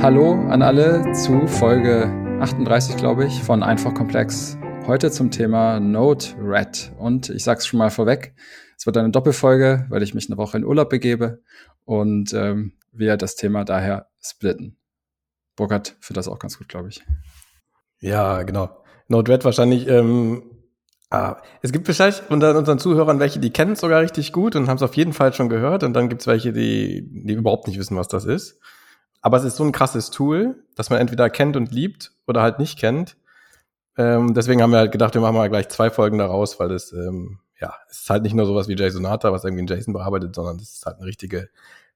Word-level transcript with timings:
Hallo 0.00 0.34
an 0.48 0.62
alle 0.62 1.12
zu 1.12 1.48
Folge 1.48 2.04
38, 2.40 2.96
glaube 2.96 3.26
ich, 3.26 3.42
von 3.42 3.64
Einfach 3.64 3.94
Komplex. 3.94 4.56
Heute 4.86 5.10
zum 5.10 5.32
Thema 5.32 5.80
Node-RED. 5.80 6.92
Und 6.98 7.30
ich 7.30 7.42
sage 7.42 7.58
es 7.58 7.66
schon 7.66 7.78
mal 7.78 7.90
vorweg, 7.90 8.32
es 8.78 8.86
wird 8.86 8.96
eine 8.96 9.10
Doppelfolge, 9.10 9.86
weil 9.88 10.04
ich 10.04 10.14
mich 10.14 10.28
eine 10.28 10.36
Woche 10.36 10.56
in 10.56 10.64
Urlaub 10.64 10.88
begebe 10.88 11.42
und 11.84 12.32
ähm, 12.32 12.74
wir 12.92 13.16
das 13.16 13.34
Thema 13.34 13.64
daher 13.64 14.06
splitten. 14.22 14.76
Burkhard 15.56 15.96
für 15.98 16.12
das 16.12 16.28
auch 16.28 16.38
ganz 16.38 16.58
gut, 16.58 16.68
glaube 16.68 16.90
ich. 16.90 17.02
Ja, 17.98 18.44
genau. 18.44 18.70
Node-RED 19.08 19.44
wahrscheinlich 19.44 19.88
ähm, 19.88 20.44
Ah, 21.10 21.38
es 21.62 21.72
gibt 21.72 21.86
vielleicht 21.86 22.30
unter 22.30 22.56
unseren 22.56 22.78
Zuhörern 22.78 23.18
welche, 23.18 23.40
die 23.40 23.50
kennen 23.50 23.72
es 23.72 23.80
sogar 23.80 24.02
richtig 24.02 24.30
gut 24.30 24.54
und 24.54 24.68
haben 24.68 24.76
es 24.76 24.82
auf 24.82 24.94
jeden 24.94 25.14
Fall 25.14 25.32
schon 25.32 25.48
gehört. 25.48 25.82
Und 25.82 25.94
dann 25.94 26.08
gibt 26.08 26.20
es 26.20 26.26
welche, 26.28 26.52
die, 26.52 27.02
die 27.10 27.32
überhaupt 27.32 27.66
nicht 27.66 27.78
wissen, 27.78 27.96
was 27.96 28.06
das 28.06 28.26
ist. 28.26 28.60
Aber 29.20 29.36
es 29.36 29.44
ist 29.44 29.56
so 29.56 29.64
ein 29.64 29.72
krasses 29.72 30.10
Tool, 30.10 30.62
dass 30.74 30.90
man 30.90 31.00
entweder 31.00 31.28
kennt 31.30 31.56
und 31.56 31.72
liebt 31.72 32.12
oder 32.26 32.42
halt 32.42 32.58
nicht 32.58 32.78
kennt. 32.78 33.16
Ähm, 33.96 34.34
deswegen 34.34 34.62
haben 34.62 34.70
wir 34.70 34.78
halt 34.78 34.92
gedacht, 34.92 35.14
wir 35.14 35.20
machen 35.20 35.34
mal 35.34 35.48
gleich 35.48 35.68
zwei 35.68 35.90
Folgen 35.90 36.18
daraus, 36.18 36.60
weil 36.60 36.70
es, 36.70 36.92
ähm, 36.92 37.40
ja, 37.60 37.74
es 37.90 38.02
ist 38.02 38.10
halt 38.10 38.22
nicht 38.22 38.34
nur 38.34 38.46
sowas 38.46 38.68
wie 38.68 38.74
JSONata, 38.74 39.32
was 39.32 39.44
irgendwie 39.44 39.62
in 39.62 39.66
JSON 39.66 39.92
bearbeitet, 39.92 40.34
sondern 40.34 40.56
es 40.56 40.74
ist 40.74 40.86
halt 40.86 40.98
eine 40.98 41.06
richtige 41.06 41.48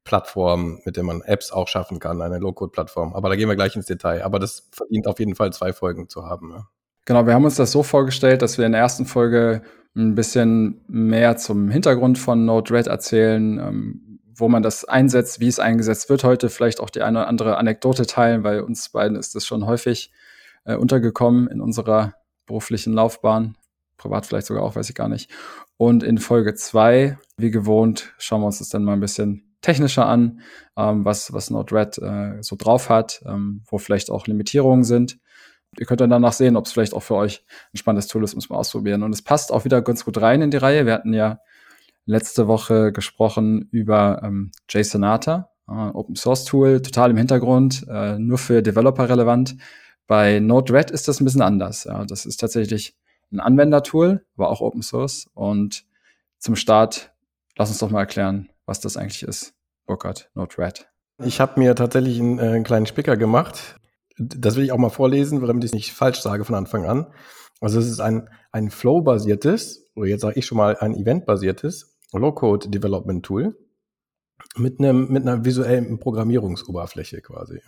Plattform, 0.05 0.81
mit 0.85 0.97
der 0.97 1.05
man 1.05 1.21
Apps 1.23 1.53
auch 1.53 1.69
schaffen 1.69 2.01
kann, 2.01 2.21
eine 2.21 2.39
Low-Code-Plattform. 2.39 3.15
Aber 3.15 3.29
da 3.29 3.37
gehen 3.37 3.49
wir 3.49 3.55
gleich 3.55 3.77
ins 3.77 3.87
Detail. 3.87 4.25
Aber 4.25 4.41
das 4.41 4.69
verdient 4.73 5.07
auf 5.07 5.21
jeden 5.21 5.37
Fall 5.37 5.53
zwei 5.53 5.73
Folgen 5.73 6.09
zu 6.09 6.27
haben. 6.27 6.51
Ja. 6.51 6.69
Genau, 7.05 7.27
wir 7.27 7.35
haben 7.35 7.45
uns 7.45 7.57
das 7.57 7.73
so 7.73 7.83
vorgestellt, 7.83 8.43
dass 8.43 8.59
wir 8.59 8.67
in 8.67 8.73
der 8.73 8.81
ersten 8.81 9.07
Folge 9.07 9.63
ein 9.95 10.15
bisschen 10.15 10.81
mehr 10.89 11.37
zum 11.37 11.69
Hintergrund 11.69 12.19
von 12.19 12.45
Node-RED 12.45 12.87
erzählen, 12.87 13.59
ähm, 13.59 14.12
wo 14.43 14.49
man 14.49 14.65
das 14.65 14.85
einsetzt, 14.85 15.39
wie 15.39 15.47
es 15.47 15.61
eingesetzt 15.61 16.11
wird 16.11 16.25
heute, 16.25 16.51
vielleicht 16.51 16.81
auch 16.81 16.91
die 16.91 17.03
eine 17.03 17.21
oder 17.21 17.29
andere 17.29 17.57
Anekdote 17.59 18.07
teilen, 18.07 18.43
weil 18.43 18.61
uns 18.61 18.89
beiden 18.89 19.17
ist 19.17 19.37
das 19.37 19.47
schon 19.47 19.67
häufig 19.67 20.11
äh, 20.65 20.75
untergekommen 20.75 21.47
in 21.47 21.61
unserer 21.61 22.15
beruflichen 22.47 22.93
Laufbahn, 22.93 23.57
privat 23.97 24.27
vielleicht 24.27 24.49
sogar 24.49 24.65
auch, 24.65 24.75
weiß 24.75 24.89
ich 24.89 24.97
gar 24.97 25.09
nicht. 25.09 25.31
Und 25.77 26.03
in 26.03 26.19
Folge 26.19 26.57
zwei, 26.57 27.19
wie 27.37 27.53
gewohnt, 27.53 28.15
schauen 28.19 28.41
wir 28.41 28.47
uns 28.47 28.59
das 28.59 28.69
dann 28.69 28.83
mal 28.83 28.95
ein 28.95 29.01
bisschen 29.01 29.55
technischer 29.61 30.07
an, 30.07 30.41
ähm, 30.77 31.05
was, 31.05 31.33
was 31.33 31.51
Node-RED 31.51 31.99
äh, 31.99 32.43
so 32.43 32.57
drauf 32.57 32.89
hat, 32.89 33.23
ähm, 33.25 33.63
wo 33.69 33.79
vielleicht 33.79 34.11
auch 34.11 34.27
Limitierungen 34.27 34.83
sind 34.83 35.19
ihr 35.79 35.87
könnt 35.87 36.01
dann 36.01 36.11
danach 36.11 36.33
sehen, 36.33 36.57
ob 36.57 36.67
es 36.67 36.73
vielleicht 36.73 36.95
auch 36.95 37.03
für 37.03 37.15
euch 37.15 37.45
ein 37.73 37.79
spannendes 37.79 38.07
Tool 38.07 38.25
ist, 38.25 38.35
um 38.35 38.39
es 38.39 38.51
mal 38.51 38.57
auszuprobieren. 38.57 39.03
Und 39.03 39.13
es 39.13 39.23
passt 39.23 39.53
auch 39.53 39.65
wieder 39.65 39.81
ganz 39.83 40.05
gut 40.05 40.21
rein 40.21 40.43
in 40.43 40.51
die 40.51 40.59
Reihe. 40.59 40.87
Wir 40.87 40.93
hatten 40.93 41.15
ja 41.15 41.41
letzte 42.05 42.47
Woche 42.47 42.93
gesprochen 42.93 43.69
über 43.71 44.23
ähm, 44.23 44.51
JSONata, 44.69 45.51
äh, 45.69 45.73
Open 45.73 46.17
Source 46.17 46.45
Tool, 46.45 46.83
total 46.83 47.11
im 47.11 47.17
Hintergrund, 47.17 47.87
äh, 47.89 48.19
nur 48.19 48.39
für 48.39 48.63
Developer 48.63 49.09
relevant. 49.09 49.57
Bei 50.07 50.41
Node-RED 50.41 50.91
ist 50.91 51.09
das 51.09 51.21
ein 51.21 51.25
bisschen 51.25 51.43
anders. 51.43 51.85
Ja. 51.85 52.05
Das 52.05 52.27
ist 52.27 52.39
tatsächlich 52.39 52.97
ein 53.33 53.41
Anwendertool, 53.41 54.25
aber 54.37 54.51
auch 54.51 54.61
Open 54.61 54.83
Source. 54.83 55.31
Und 55.35 55.85
zum 56.39 56.57
Start, 56.57 57.13
lass 57.57 57.71
uns 57.71 57.79
doch 57.79 57.91
mal 57.91 58.01
erklären, 58.01 58.51
was 58.67 58.81
das 58.81 58.97
eigentlich 58.97 59.23
ist. 59.23 59.55
Burkhard, 59.87 60.31
Node-RED. 60.35 60.89
Ich 61.25 61.41
habe 61.41 61.61
mir 61.61 61.75
tatsächlich 61.75 62.19
einen, 62.19 62.39
äh, 62.39 62.43
einen 62.43 62.65
kleinen 62.65 62.87
Spicker 62.87 63.17
gemacht 63.17 63.77
das 64.19 64.57
will 64.57 64.65
ich 64.65 64.73
auch 64.73 64.79
mal 64.79 64.91
vorlesen, 64.91 65.41
damit 65.41 65.65
ich 65.65 65.71
es 65.71 65.75
nicht 65.75 65.93
falsch 65.93 66.21
sage 66.21 66.45
von 66.45 66.55
Anfang 66.55 66.85
an. 66.85 67.07
Also 67.61 67.79
es 67.79 67.87
ist 67.87 68.01
ein, 68.01 68.29
ein 68.51 68.71
Flow-basiertes, 68.71 69.91
oder 69.95 70.07
jetzt 70.07 70.23
sage 70.23 70.39
ich 70.39 70.47
schon 70.47 70.59
mal 70.59 70.77
ein 70.77 70.95
Event-basiertes 70.95 71.92
Low-Code-Development-Tool 72.21 73.57
mit, 74.57 74.79
einem, 74.79 75.11
mit 75.11 75.23
einer 75.23 75.45
visuellen 75.45 75.99
Programmierungsoberfläche 75.99 77.21
quasi. 77.21 77.61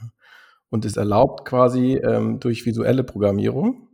Und 0.70 0.84
es 0.84 0.96
erlaubt 0.96 1.44
quasi 1.44 1.94
ähm, 1.94 2.40
durch 2.40 2.66
visuelle 2.66 3.04
Programmierung, 3.04 3.88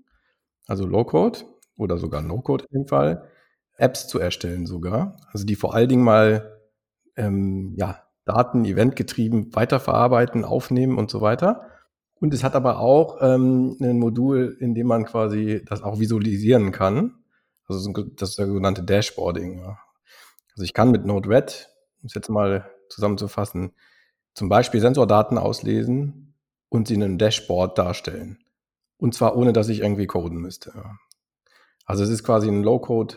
also 0.66 0.86
Low-Code 0.86 1.40
oder 1.76 1.98
sogar 1.98 2.22
No-Code 2.22 2.64
in 2.70 2.82
dem 2.82 2.88
Fall, 2.88 3.28
Apps 3.76 4.06
zu 4.06 4.18
erstellen 4.18 4.66
sogar. 4.66 5.16
Also 5.32 5.44
die 5.44 5.56
vor 5.56 5.74
allen 5.74 5.88
Dingen 5.88 6.04
mal 6.04 6.58
ähm, 7.16 7.74
ja, 7.76 8.02
Daten 8.24 8.64
eventgetrieben 8.64 9.54
weiterverarbeiten, 9.54 10.44
aufnehmen 10.44 10.98
und 10.98 11.10
so 11.10 11.20
weiter. 11.20 11.66
Und 12.20 12.34
es 12.34 12.44
hat 12.44 12.54
aber 12.54 12.78
auch 12.78 13.18
ähm, 13.20 13.76
ein 13.80 13.98
Modul, 13.98 14.56
in 14.60 14.74
dem 14.74 14.86
man 14.86 15.06
quasi 15.06 15.62
das 15.66 15.82
auch 15.82 15.98
visualisieren 15.98 16.70
kann. 16.70 17.14
Also 17.66 17.92
das 18.16 18.34
sogenannte 18.34 18.82
Dashboarding. 18.82 19.58
Ja. 19.60 19.78
Also 20.52 20.64
ich 20.64 20.74
kann 20.74 20.90
mit 20.90 21.04
Node-RED, 21.04 21.70
um 22.02 22.06
es 22.06 22.14
jetzt 22.14 22.28
mal 22.28 22.70
zusammenzufassen, 22.88 23.72
zum 24.34 24.48
Beispiel 24.48 24.80
Sensordaten 24.80 25.38
auslesen 25.38 26.34
und 26.68 26.88
sie 26.88 26.94
in 26.94 27.02
einem 27.02 27.18
Dashboard 27.18 27.76
darstellen. 27.78 28.38
Und 28.96 29.14
zwar 29.14 29.36
ohne, 29.36 29.52
dass 29.52 29.68
ich 29.68 29.80
irgendwie 29.80 30.06
coden 30.06 30.38
müsste. 30.38 30.72
Also 31.84 32.04
es 32.04 32.10
ist 32.10 32.22
quasi 32.22 32.48
ein 32.48 32.62
Low-Code 32.62 33.16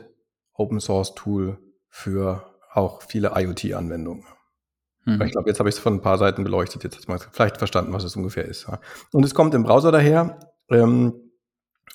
Open 0.53 0.79
Source 0.79 1.15
Tool 1.15 1.57
für 1.89 2.45
auch 2.71 3.01
viele 3.01 3.33
IoT-Anwendungen. 3.35 4.25
Mhm. 5.05 5.21
Ich 5.21 5.31
glaube, 5.31 5.49
jetzt 5.49 5.59
habe 5.59 5.69
ich 5.69 5.75
es 5.75 5.81
von 5.81 5.95
ein 5.95 6.01
paar 6.01 6.17
Seiten 6.17 6.43
beleuchtet. 6.43 6.83
Jetzt 6.83 6.97
hat 6.97 7.07
man 7.07 7.19
vielleicht 7.19 7.57
verstanden, 7.57 7.93
was 7.93 8.03
es 8.03 8.15
ungefähr 8.15 8.45
ist. 8.45 8.67
Und 9.11 9.23
es 9.23 9.35
kommt 9.35 9.53
im 9.53 9.63
Browser 9.63 9.91
daher. 9.91 10.39
Ähm, 10.69 11.13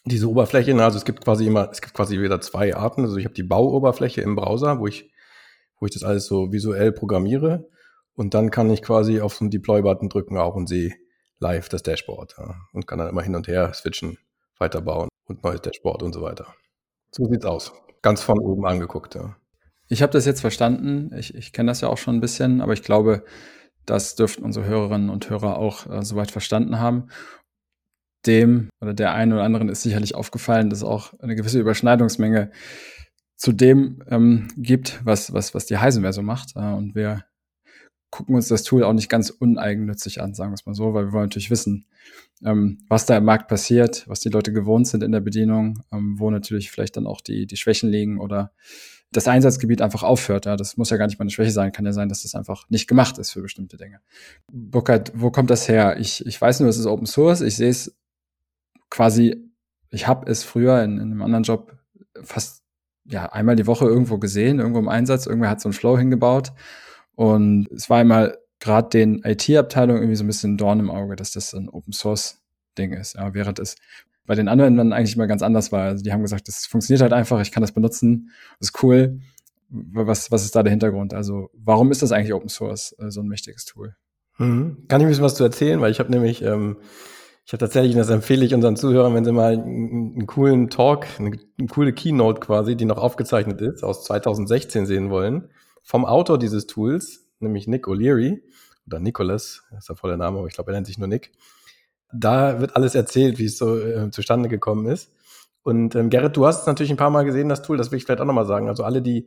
diese 0.05 0.29
Oberfläche, 0.29 0.75
also 0.83 0.99
es 0.99 1.05
gibt 1.05 1.25
quasi 1.25 1.47
immer, 1.47 1.71
es 1.71 1.81
gibt 1.81 1.95
quasi 1.95 2.21
wieder 2.21 2.41
zwei 2.41 2.77
Arten. 2.77 3.03
Also 3.03 3.17
ich 3.17 3.25
habe 3.25 3.35
die 3.35 3.43
Bauoberfläche 3.43 4.21
im 4.21 4.37
Browser, 4.37 4.79
wo 4.79 4.87
ich, 4.87 5.11
wo 5.81 5.87
ich 5.87 5.93
das 5.93 6.03
alles 6.03 6.27
so 6.27 6.53
visuell 6.53 6.93
programmiere. 6.93 7.69
Und 8.15 8.35
dann 8.35 8.51
kann 8.51 8.71
ich 8.71 8.83
quasi 8.83 9.21
auf 9.21 9.35
so 9.35 9.45
einen 9.45 9.51
Deploy-Button 9.51 10.09
drücken 10.09 10.37
auch 10.39 10.55
und 10.55 10.69
sehe 10.69 10.95
live 11.39 11.69
das 11.69 11.83
Dashboard. 11.83 12.35
Ja. 12.39 12.57
Und 12.73 12.87
kann 12.87 12.99
dann 12.99 13.09
immer 13.09 13.23
hin 13.23 13.37
und 13.37 13.49
her 13.49 13.73
switchen, 13.75 14.19
weiterbauen 14.59 15.09
und 15.27 15.45
neues 15.45 15.63
Dashboard 15.63 16.03
und 16.03 16.13
so 16.13 16.23
weiter. 16.23 16.47
So 17.13 17.27
sieht's 17.27 17.45
aus. 17.45 17.73
Ganz 18.03 18.23
von 18.23 18.39
oben 18.39 18.67
angeguckt, 18.67 19.15
ja. 19.15 19.37
Ich 19.89 20.03
habe 20.03 20.13
das 20.13 20.27
jetzt 20.27 20.41
verstanden. 20.41 21.11
Ich, 21.17 21.35
ich 21.35 21.53
kenne 21.53 21.71
das 21.71 21.81
ja 21.81 21.89
auch 21.89 21.99
schon 21.99 22.17
ein 22.17 22.21
bisschen, 22.21 22.61
aber 22.61 22.73
ich 22.75 22.83
glaube, 22.83 23.25
das 23.87 24.17
dürften 24.17 24.45
unsere 24.45 24.67
Hörerinnen 24.67 25.09
und 25.09 25.31
Hörer 25.31 25.57
auch 25.57 25.87
äh, 25.87 26.03
soweit 26.03 26.31
verstanden 26.31 26.79
haben. 26.79 27.09
Dem 28.27 28.69
oder 28.83 28.93
der 28.93 29.15
einen 29.15 29.33
oder 29.33 29.45
anderen 29.45 29.69
ist 29.69 29.83
sicherlich 29.83 30.15
aufgefallen, 30.15 30.71
dass 30.71 30.83
auch 30.83 31.15
eine 31.21 31.37
gewisse 31.37 31.61
Überschneidungsmenge 31.61 32.51
zu 33.39 33.53
dem 33.53 34.03
ähm, 34.09 34.49
gibt, 34.57 35.01
was, 35.05 35.33
was, 35.33 35.55
was 35.55 35.65
die 35.65 35.79
Heisenware 35.79 36.13
so 36.13 36.23
macht. 36.23 36.57
Äh, 36.57 36.75
und 36.75 36.95
wir 36.95 37.25
gucken 38.11 38.35
uns 38.35 38.49
das 38.49 38.65
Tool 38.65 38.83
auch 38.83 38.93
nicht 38.93 39.09
ganz 39.09 39.31
uneigennützig 39.31 40.21
an, 40.21 40.35
sagen 40.35 40.51
wir 40.51 40.55
es 40.55 40.67
mal 40.67 40.75
so, 40.75 40.93
weil 40.93 41.07
wir 41.07 41.13
wollen 41.13 41.27
natürlich 41.27 41.51
wissen, 41.51 41.87
ähm, 42.45 42.79
was 42.89 43.07
da 43.07 43.17
im 43.17 43.25
Markt 43.25 43.49
passiert, 43.49 44.09
was 44.09 44.21
die 44.21 44.31
Leute 44.31 44.53
gewohnt 44.53 44.89
sind 44.89 45.03
in 45.03 45.13
der 45.13 45.21
Bedienung, 45.21 45.85
ähm, 45.93 46.19
wo 46.19 46.31
natürlich 46.31 46.71
vielleicht 46.71 46.97
dann 46.97 47.07
auch 47.07 47.21
die, 47.21 47.47
die 47.47 47.57
Schwächen 47.57 47.91
liegen 47.91 48.19
oder 48.19 48.53
das 49.13 49.29
Einsatzgebiet 49.29 49.83
einfach 49.83 50.03
aufhört. 50.03 50.47
Ja, 50.47 50.57
das 50.57 50.77
muss 50.77 50.91
ja 50.91 50.97
gar 50.97 51.07
nicht 51.07 51.19
mal 51.19 51.25
eine 51.25 51.31
Schwäche 51.31 51.53
sein, 51.53 51.71
kann 51.71 51.87
ja 51.87 51.93
sein, 51.93 52.09
dass 52.09 52.23
das 52.23 52.35
einfach 52.35 52.69
nicht 52.71 52.89
gemacht 52.89 53.19
ist 53.19 53.31
für 53.31 53.41
bestimmte 53.41 53.77
Dinge. 53.77 54.01
Burkhard, 54.51 55.13
wo 55.15 55.31
kommt 55.31 55.51
das 55.51 55.69
her? 55.69 55.99
Ich, 56.01 56.27
ich 56.27 56.41
weiß 56.41 56.61
nur, 56.61 56.69
es 56.69 56.77
ist 56.77 56.87
Open 56.87 57.07
Source. 57.07 57.41
Ich 57.41 57.57
sehe 57.57 57.71
es 57.71 57.97
quasi, 58.91 59.37
ich 59.91 60.09
habe 60.09 60.29
es 60.31 60.43
früher 60.43 60.83
in, 60.83 60.95
in 60.97 61.13
einem 61.13 61.23
anderen 61.23 61.45
Job 61.45 61.77
fast 62.23 62.65
ja 63.09 63.27
einmal 63.27 63.57
die 63.57 63.67
Woche 63.67 63.87
irgendwo 63.87 64.19
gesehen, 64.19 64.59
irgendwo 64.59 64.79
im 64.79 64.89
Einsatz. 64.89 65.27
Irgendwer 65.27 65.51
hat 65.51 65.61
so 65.61 65.69
einen 65.69 65.75
Flow 65.75 65.99
hingebaut 65.99 66.53
und 67.15 67.69
es 67.73 67.91
war 67.91 68.01
immer 68.01 68.33
gerade 68.61 68.89
den 68.89 69.23
IT-Abteilungen 69.25 70.03
irgendwie 70.03 70.17
so 70.17 70.25
ein 70.25 70.29
bisschen 70.29 70.57
Dorn 70.57 70.81
im 70.81 70.91
Auge, 70.91 71.17
dass 71.17 71.33
das 71.33 71.55
ein 71.55 71.69
Open 71.69 71.93
Source 71.93 72.41
Ding 72.77 72.93
ist. 72.93 73.15
Ja, 73.15 73.35
während 73.35 73.59
es 73.59 73.77
bei 74.27 74.35
den 74.35 74.49
Anwendern 74.49 74.93
eigentlich 74.93 75.17
mal 75.17 75.27
ganz 75.27 75.43
anders 75.43 75.73
war. 75.73 75.85
Also 75.85 76.05
die 76.05 76.13
haben 76.13 76.23
gesagt, 76.23 76.49
das 76.49 76.67
funktioniert 76.67 77.03
halt 77.03 77.13
einfach, 77.13 77.41
ich 77.41 77.51
kann 77.51 77.63
das 77.63 77.73
benutzen, 77.73 78.31
das 78.61 78.69
ist 78.69 78.83
cool. 78.83 79.21
Was, 79.71 80.31
was 80.31 80.45
ist 80.45 80.55
da 80.55 80.63
der 80.63 80.71
Hintergrund? 80.71 81.15
Also 81.15 81.51
warum 81.55 81.91
ist 81.91 82.03
das 82.03 82.13
eigentlich 82.13 82.33
Open 82.33 82.49
Source, 82.49 82.95
äh, 82.99 83.11
so 83.11 83.21
ein 83.21 83.27
mächtiges 83.27 83.65
Tool? 83.65 83.97
Mhm. 84.39 84.85
Kann 84.89 85.01
ich 85.01 85.07
ein 85.07 85.09
bisschen 85.09 85.25
was 85.25 85.35
zu 85.35 85.45
erzählen, 85.45 85.81
weil 85.81 85.91
ich 85.91 85.99
habe 85.99 86.11
nämlich, 86.11 86.43
ähm, 86.43 86.77
ich 87.49 87.53
habe 87.55 87.61
tatsächlich, 87.61 87.93
und 87.93 88.01
das 88.01 88.11
empfehle 88.11 88.45
ich 88.45 88.53
unseren 88.53 88.77
Zuhörern, 88.77 89.15
wenn 89.15 89.25
sie 89.25 89.33
mal 89.33 89.55
einen, 89.55 90.13
einen 90.17 90.27
coolen 90.27 90.69
Talk, 90.69 91.07
eine, 91.19 91.31
eine, 91.59 91.69
coole 91.69 91.95
Keynote 91.95 92.41
quasi, 92.41 92.77
die 92.77 92.85
noch 92.85 92.99
aufgezeichnet 92.99 93.63
ist, 93.63 93.83
aus 93.83 94.05
2016 94.05 94.85
sehen 94.85 95.09
wollen, 95.09 95.49
vom 95.83 96.05
Autor 96.05 96.39
dieses 96.39 96.67
Tools, 96.67 97.27
nämlich 97.41 97.67
Nick 97.67 97.87
O'Leary, 97.87 98.43
oder 98.87 99.01
Nicholas, 99.01 99.63
ist 99.79 99.89
der 99.89 99.97
volle 99.97 100.19
Name, 100.19 100.41
aber 100.41 100.47
ich 100.47 100.53
glaube, 100.53 100.73
er 100.73 100.75
nennt 100.75 100.89
sich 100.89 100.99
nur 100.99 101.09
Nick. 101.09 101.33
Da 102.13 102.61
wird 102.61 102.77
alles 102.77 102.95
erzählt, 102.95 103.39
wie 103.39 103.47
es 103.47 103.57
so 103.57 103.79
äh, 103.79 104.11
zustande 104.11 104.51
gekommen 104.51 104.85
ist. 104.85 105.11
Und 105.63 105.95
ähm, 105.95 106.11
Gerrit, 106.11 106.37
du 106.37 106.45
hast 106.45 106.61
es 106.61 106.67
natürlich 106.67 106.91
ein 106.91 106.99
paar 106.99 107.09
Mal 107.09 107.25
gesehen, 107.25 107.49
das 107.49 107.63
Tool, 107.63 107.79
das 107.79 107.91
will 107.91 107.97
ich 107.97 108.05
vielleicht 108.05 108.21
auch 108.21 108.27
nochmal 108.27 108.45
sagen. 108.45 108.69
Also 108.69 108.85
alle, 108.85 109.01
die 109.01 109.27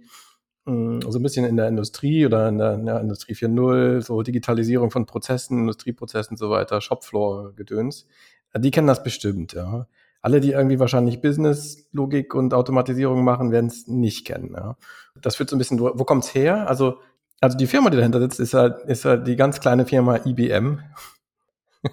mm, 0.66 1.02
so 1.02 1.20
ein 1.20 1.24
bisschen 1.24 1.46
in 1.46 1.58
der 1.58 1.68
Industrie 1.68 2.26
oder 2.26 2.50
in 2.50 2.58
der 2.58 2.80
ja, 2.86 3.00
Industrie 3.00 3.34
4.0, 3.34 4.02
so 4.02 4.22
Digitalisierung 4.22 4.92
von 4.92 5.06
Prozessen, 5.06 5.60
Industrieprozessen 5.60 6.34
und 6.34 6.38
so 6.38 6.50
weiter, 6.50 6.82
Shopfloor-Gedöns, 6.82 8.08
die 8.58 8.72
kennen 8.72 8.88
das 8.88 9.04
bestimmt, 9.04 9.54
ja. 9.54 9.88
Alle, 10.22 10.40
die 10.40 10.52
irgendwie 10.52 10.80
wahrscheinlich 10.80 11.22
Business-Logik 11.22 12.36
und 12.36 12.54
Automatisierung 12.54 13.24
machen, 13.24 13.52
werden 13.52 13.68
es 13.68 13.88
nicht 13.88 14.26
kennen. 14.26 14.54
Ja. 14.54 14.78
Das 15.20 15.36
führt 15.36 15.50
so 15.50 15.56
ein 15.56 15.60
bisschen, 15.60 15.80
wo, 15.80 15.92
wo 15.96 16.04
kommt's 16.04 16.36
her? 16.36 16.68
Also, 16.70 17.00
also 17.40 17.58
die 17.58 17.66
Firma, 17.66 17.90
die 17.90 17.98
dahinter 17.98 18.20
sitzt, 18.20 18.40
ist 18.40 18.54
halt, 18.54 18.84
ist 18.84 19.04
halt 19.04 19.26
die 19.26 19.36
ganz 19.36 19.60
kleine 19.60 19.86
Firma 19.86 20.20
IBM. 20.24 20.80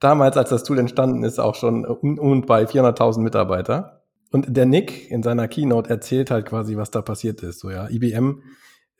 Damals, 0.00 0.36
als 0.36 0.50
das 0.50 0.62
Tool 0.62 0.78
entstanden 0.78 1.24
ist, 1.24 1.40
auch 1.40 1.56
schon 1.56 1.84
um 1.84 2.18
und 2.18 2.46
bei 2.46 2.64
400.000 2.64 3.20
Mitarbeiter. 3.20 4.01
Und 4.32 4.56
der 4.56 4.66
Nick 4.66 5.10
in 5.10 5.22
seiner 5.22 5.46
Keynote 5.46 5.90
erzählt 5.90 6.30
halt 6.30 6.46
quasi, 6.46 6.76
was 6.76 6.90
da 6.90 7.02
passiert 7.02 7.42
ist. 7.42 7.60
So 7.60 7.70
ja, 7.70 7.88
IBM 7.88 8.42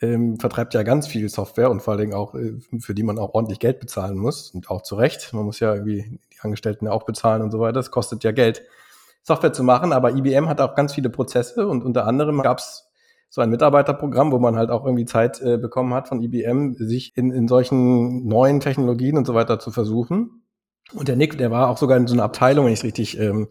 ähm, 0.02 0.38
vertreibt 0.38 0.74
ja 0.74 0.82
ganz 0.82 1.06
viel 1.06 1.28
Software 1.28 1.70
und 1.70 1.80
vor 1.80 1.92
allen 1.92 2.00
Dingen 2.02 2.14
auch, 2.14 2.34
äh, 2.34 2.58
für 2.78 2.94
die 2.94 3.02
man 3.02 3.18
auch 3.18 3.32
ordentlich 3.34 3.58
Geld 3.58 3.80
bezahlen 3.80 4.18
muss 4.18 4.50
und 4.50 4.70
auch 4.70 4.82
zu 4.82 4.94
Recht. 4.94 5.32
Man 5.32 5.44
muss 5.44 5.58
ja 5.58 5.74
irgendwie 5.74 6.20
die 6.32 6.40
Angestellten 6.40 6.86
auch 6.86 7.04
bezahlen 7.04 7.40
und 7.42 7.50
so 7.50 7.60
weiter. 7.60 7.74
Das 7.74 7.90
kostet 7.90 8.22
ja 8.24 8.32
Geld, 8.32 8.62
Software 9.22 9.52
zu 9.52 9.64
machen. 9.64 9.92
Aber 9.92 10.14
IBM 10.14 10.48
hat 10.48 10.60
auch 10.60 10.74
ganz 10.74 10.92
viele 10.94 11.08
Prozesse 11.08 11.66
und 11.66 11.82
unter 11.82 12.06
anderem 12.06 12.42
gab 12.42 12.58
es 12.58 12.90
so 13.30 13.40
ein 13.40 13.48
Mitarbeiterprogramm, 13.48 14.32
wo 14.32 14.38
man 14.38 14.56
halt 14.56 14.70
auch 14.70 14.84
irgendwie 14.84 15.06
Zeit 15.06 15.40
äh, 15.40 15.56
bekommen 15.56 15.94
hat 15.94 16.08
von 16.08 16.20
IBM, 16.20 16.74
sich 16.74 17.16
in, 17.16 17.30
in 17.30 17.48
solchen 17.48 18.26
neuen 18.26 18.60
Technologien 18.60 19.16
und 19.16 19.26
so 19.26 19.32
weiter 19.32 19.58
zu 19.58 19.70
versuchen. 19.70 20.42
Und 20.92 21.08
der 21.08 21.16
Nick, 21.16 21.38
der 21.38 21.50
war 21.50 21.70
auch 21.70 21.78
sogar 21.78 21.96
in 21.96 22.06
so 22.06 22.12
einer 22.12 22.24
Abteilung, 22.24 22.66
wenn 22.66 22.74
ich 22.74 22.80
es 22.80 22.84
richtig, 22.84 23.18
ähm, 23.18 23.48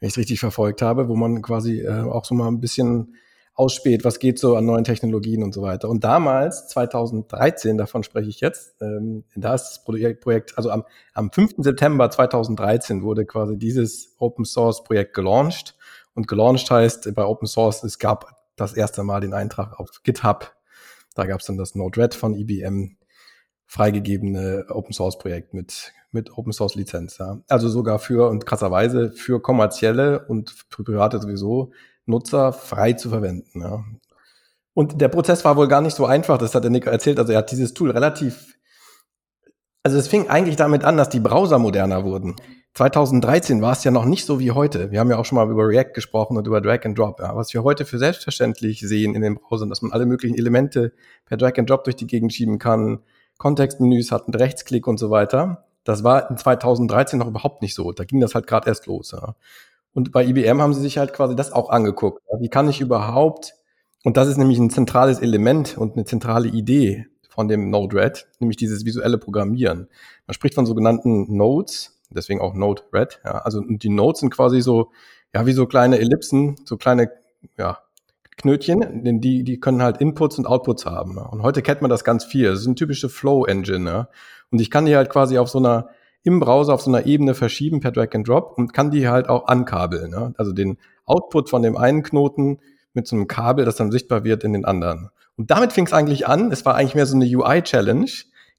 wenn 0.00 0.08
ich 0.08 0.14
es 0.14 0.18
richtig 0.18 0.40
verfolgt 0.40 0.82
habe, 0.82 1.08
wo 1.08 1.14
man 1.14 1.42
quasi 1.42 1.80
äh, 1.80 2.02
auch 2.02 2.24
so 2.24 2.34
mal 2.34 2.48
ein 2.48 2.60
bisschen 2.60 3.14
ausspäht, 3.54 4.04
was 4.04 4.18
geht 4.18 4.38
so 4.38 4.56
an 4.56 4.64
neuen 4.64 4.84
Technologien 4.84 5.42
und 5.42 5.52
so 5.52 5.60
weiter. 5.60 5.90
Und 5.90 6.02
damals, 6.02 6.68
2013, 6.68 7.76
davon 7.76 8.02
spreche 8.02 8.30
ich 8.30 8.40
jetzt, 8.40 8.80
ähm, 8.80 9.24
da 9.36 9.54
ist 9.54 9.64
das 9.64 9.84
Projekt, 9.84 10.56
also 10.56 10.70
am, 10.70 10.84
am 11.12 11.30
5. 11.30 11.56
September 11.58 12.10
2013 12.10 13.02
wurde 13.02 13.26
quasi 13.26 13.58
dieses 13.58 14.14
Open 14.18 14.46
Source 14.46 14.82
Projekt 14.82 15.14
gelauncht. 15.14 15.76
Und 16.14 16.26
gelauncht 16.26 16.70
heißt 16.70 17.14
bei 17.14 17.24
Open 17.24 17.46
Source, 17.46 17.84
es 17.84 17.98
gab 17.98 18.34
das 18.56 18.72
erste 18.72 19.02
Mal 19.02 19.20
den 19.20 19.34
Eintrag 19.34 19.78
auf 19.78 20.02
GitHub. 20.02 20.54
Da 21.14 21.26
gab 21.26 21.40
es 21.40 21.46
dann 21.46 21.58
das 21.58 21.74
Node-RED 21.74 22.14
von 22.14 22.34
IBM, 22.34 22.96
freigegebene 23.66 24.66
Open 24.70 24.94
Source 24.94 25.18
Projekt 25.18 25.52
mit, 25.52 25.92
mit 26.12 26.36
Open 26.36 26.52
Source 26.52 26.74
Lizenz. 26.74 27.18
Ja. 27.18 27.40
Also 27.48 27.68
sogar 27.68 27.98
für 27.98 28.28
und 28.28 28.46
krasserweise 28.46 29.10
für 29.12 29.40
kommerzielle 29.40 30.26
und 30.26 30.50
für 30.68 30.84
private 30.84 31.20
sowieso 31.20 31.72
Nutzer 32.06 32.52
frei 32.52 32.94
zu 32.94 33.08
verwenden. 33.10 33.60
Ja. 33.60 33.84
Und 34.74 35.00
der 35.00 35.08
Prozess 35.08 35.44
war 35.44 35.56
wohl 35.56 35.68
gar 35.68 35.80
nicht 35.80 35.96
so 35.96 36.06
einfach, 36.06 36.38
das 36.38 36.54
hat 36.54 36.64
der 36.64 36.70
Nick 36.70 36.86
erzählt. 36.86 37.18
Also 37.18 37.32
er 37.32 37.38
hat 37.38 37.50
dieses 37.50 37.74
Tool 37.74 37.90
relativ, 37.90 38.56
also 39.82 39.98
es 39.98 40.08
fing 40.08 40.28
eigentlich 40.28 40.56
damit 40.56 40.84
an, 40.84 40.96
dass 40.96 41.08
die 41.08 41.20
Browser 41.20 41.58
moderner 41.58 42.04
wurden. 42.04 42.36
2013 42.74 43.62
war 43.62 43.72
es 43.72 43.82
ja 43.82 43.90
noch 43.90 44.04
nicht 44.04 44.24
so 44.24 44.38
wie 44.38 44.52
heute. 44.52 44.92
Wir 44.92 45.00
haben 45.00 45.10
ja 45.10 45.18
auch 45.18 45.24
schon 45.24 45.36
mal 45.36 45.50
über 45.50 45.66
React 45.66 45.92
gesprochen 45.92 46.36
und 46.36 46.46
über 46.46 46.60
Drag 46.60 46.84
and 46.84 46.96
Drop. 46.96 47.20
Ja. 47.20 47.34
Was 47.34 47.52
wir 47.52 47.64
heute 47.64 47.84
für 47.84 47.98
selbstverständlich 47.98 48.80
sehen 48.80 49.14
in 49.14 49.22
den 49.22 49.36
Browsern, 49.36 49.68
dass 49.68 49.82
man 49.82 49.92
alle 49.92 50.06
möglichen 50.06 50.36
Elemente 50.36 50.92
per 51.26 51.36
Drag 51.36 51.58
and 51.58 51.68
Drop 51.68 51.84
durch 51.84 51.96
die 51.96 52.06
Gegend 52.06 52.32
schieben 52.32 52.58
kann, 52.58 53.00
Kontextmenüs 53.38 54.12
hat 54.12 54.26
einen 54.26 54.34
Rechtsklick 54.34 54.86
und 54.86 54.98
so 54.98 55.10
weiter. 55.10 55.64
Das 55.84 56.04
war 56.04 56.30
in 56.30 56.36
2013 56.36 57.18
noch 57.18 57.26
überhaupt 57.26 57.62
nicht 57.62 57.74
so. 57.74 57.92
Da 57.92 58.04
ging 58.04 58.20
das 58.20 58.34
halt 58.34 58.46
gerade 58.46 58.68
erst 58.68 58.86
los. 58.86 59.12
Ja. 59.12 59.34
Und 59.92 60.12
bei 60.12 60.24
IBM 60.24 60.60
haben 60.60 60.74
sie 60.74 60.80
sich 60.80 60.98
halt 60.98 61.12
quasi 61.12 61.34
das 61.34 61.52
auch 61.52 61.70
angeguckt. 61.70 62.22
Wie 62.38 62.48
kann 62.48 62.68
ich 62.68 62.80
überhaupt, 62.80 63.54
und 64.04 64.16
das 64.16 64.28
ist 64.28 64.36
nämlich 64.36 64.58
ein 64.58 64.70
zentrales 64.70 65.20
Element 65.20 65.76
und 65.76 65.94
eine 65.94 66.04
zentrale 66.04 66.48
Idee 66.48 67.06
von 67.28 67.48
dem 67.48 67.70
Node-RED, 67.70 68.28
nämlich 68.38 68.56
dieses 68.56 68.84
visuelle 68.84 69.18
Programmieren. 69.18 69.88
Man 70.26 70.34
spricht 70.34 70.54
von 70.54 70.66
sogenannten 70.66 71.36
Nodes, 71.36 71.98
deswegen 72.10 72.40
auch 72.40 72.54
Node-RED. 72.54 73.20
Ja, 73.24 73.38
also 73.38 73.62
die 73.66 73.88
Nodes 73.88 74.20
sind 74.20 74.30
quasi 74.30 74.60
so, 74.60 74.90
ja, 75.34 75.46
wie 75.46 75.52
so 75.52 75.66
kleine 75.66 75.98
Ellipsen, 75.98 76.56
so 76.64 76.76
kleine, 76.76 77.10
ja, 77.56 77.78
Knötchen, 78.40 79.04
denn 79.04 79.20
die, 79.20 79.44
die 79.44 79.60
können 79.60 79.82
halt 79.82 79.98
Inputs 79.98 80.38
und 80.38 80.46
Outputs 80.46 80.86
haben. 80.86 81.18
Und 81.18 81.42
heute 81.42 81.62
kennt 81.62 81.82
man 81.82 81.90
das 81.90 82.04
ganz 82.04 82.24
viel. 82.24 82.50
Das 82.50 82.60
ist 82.60 82.66
eine 82.66 82.74
typische 82.74 83.08
Flow-Engine. 83.08 83.90
Ja? 83.90 84.08
Und 84.50 84.60
ich 84.60 84.70
kann 84.70 84.86
die 84.86 84.96
halt 84.96 85.10
quasi 85.10 85.38
auf 85.38 85.48
so 85.48 85.58
einer 85.58 85.90
im 86.22 86.40
Browser 86.40 86.74
auf 86.74 86.82
so 86.82 86.90
einer 86.90 87.06
Ebene 87.06 87.34
verschieben 87.34 87.80
per 87.80 87.92
Drag 87.92 88.08
and 88.14 88.28
Drop 88.28 88.54
und 88.56 88.74
kann 88.74 88.90
die 88.90 89.08
halt 89.08 89.28
auch 89.28 89.46
ankabeln. 89.46 90.10
Ne? 90.10 90.34
Also 90.36 90.52
den 90.52 90.78
Output 91.06 91.48
von 91.48 91.62
dem 91.62 91.76
einen 91.76 92.02
Knoten 92.02 92.58
mit 92.92 93.06
so 93.06 93.16
einem 93.16 93.26
Kabel, 93.26 93.64
das 93.64 93.76
dann 93.76 93.90
sichtbar 93.90 94.24
wird 94.24 94.44
in 94.44 94.52
den 94.52 94.64
anderen. 94.64 95.10
Und 95.36 95.50
damit 95.50 95.72
fing 95.72 95.86
es 95.86 95.92
eigentlich 95.92 96.26
an. 96.26 96.52
Es 96.52 96.64
war 96.66 96.74
eigentlich 96.74 96.94
mehr 96.94 97.06
so 97.06 97.16
eine 97.16 97.24
UI-Challenge. 97.24 98.10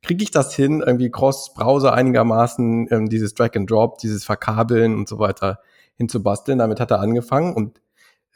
Kriege 0.01 0.23
ich 0.23 0.31
das 0.31 0.55
hin, 0.55 0.81
irgendwie 0.83 1.11
Cross-Browser 1.11 1.93
einigermaßen 1.93 2.87
ähm, 2.89 3.09
dieses 3.09 3.35
Drag 3.35 3.55
and 3.55 3.69
Drop, 3.69 3.99
dieses 3.99 4.23
Verkabeln 4.23 4.95
und 4.95 5.07
so 5.07 5.19
weiter 5.19 5.59
hinzubasteln? 5.95 6.57
Damit 6.57 6.79
hat 6.79 6.89
er 6.89 6.99
angefangen 6.99 7.53
und 7.53 7.79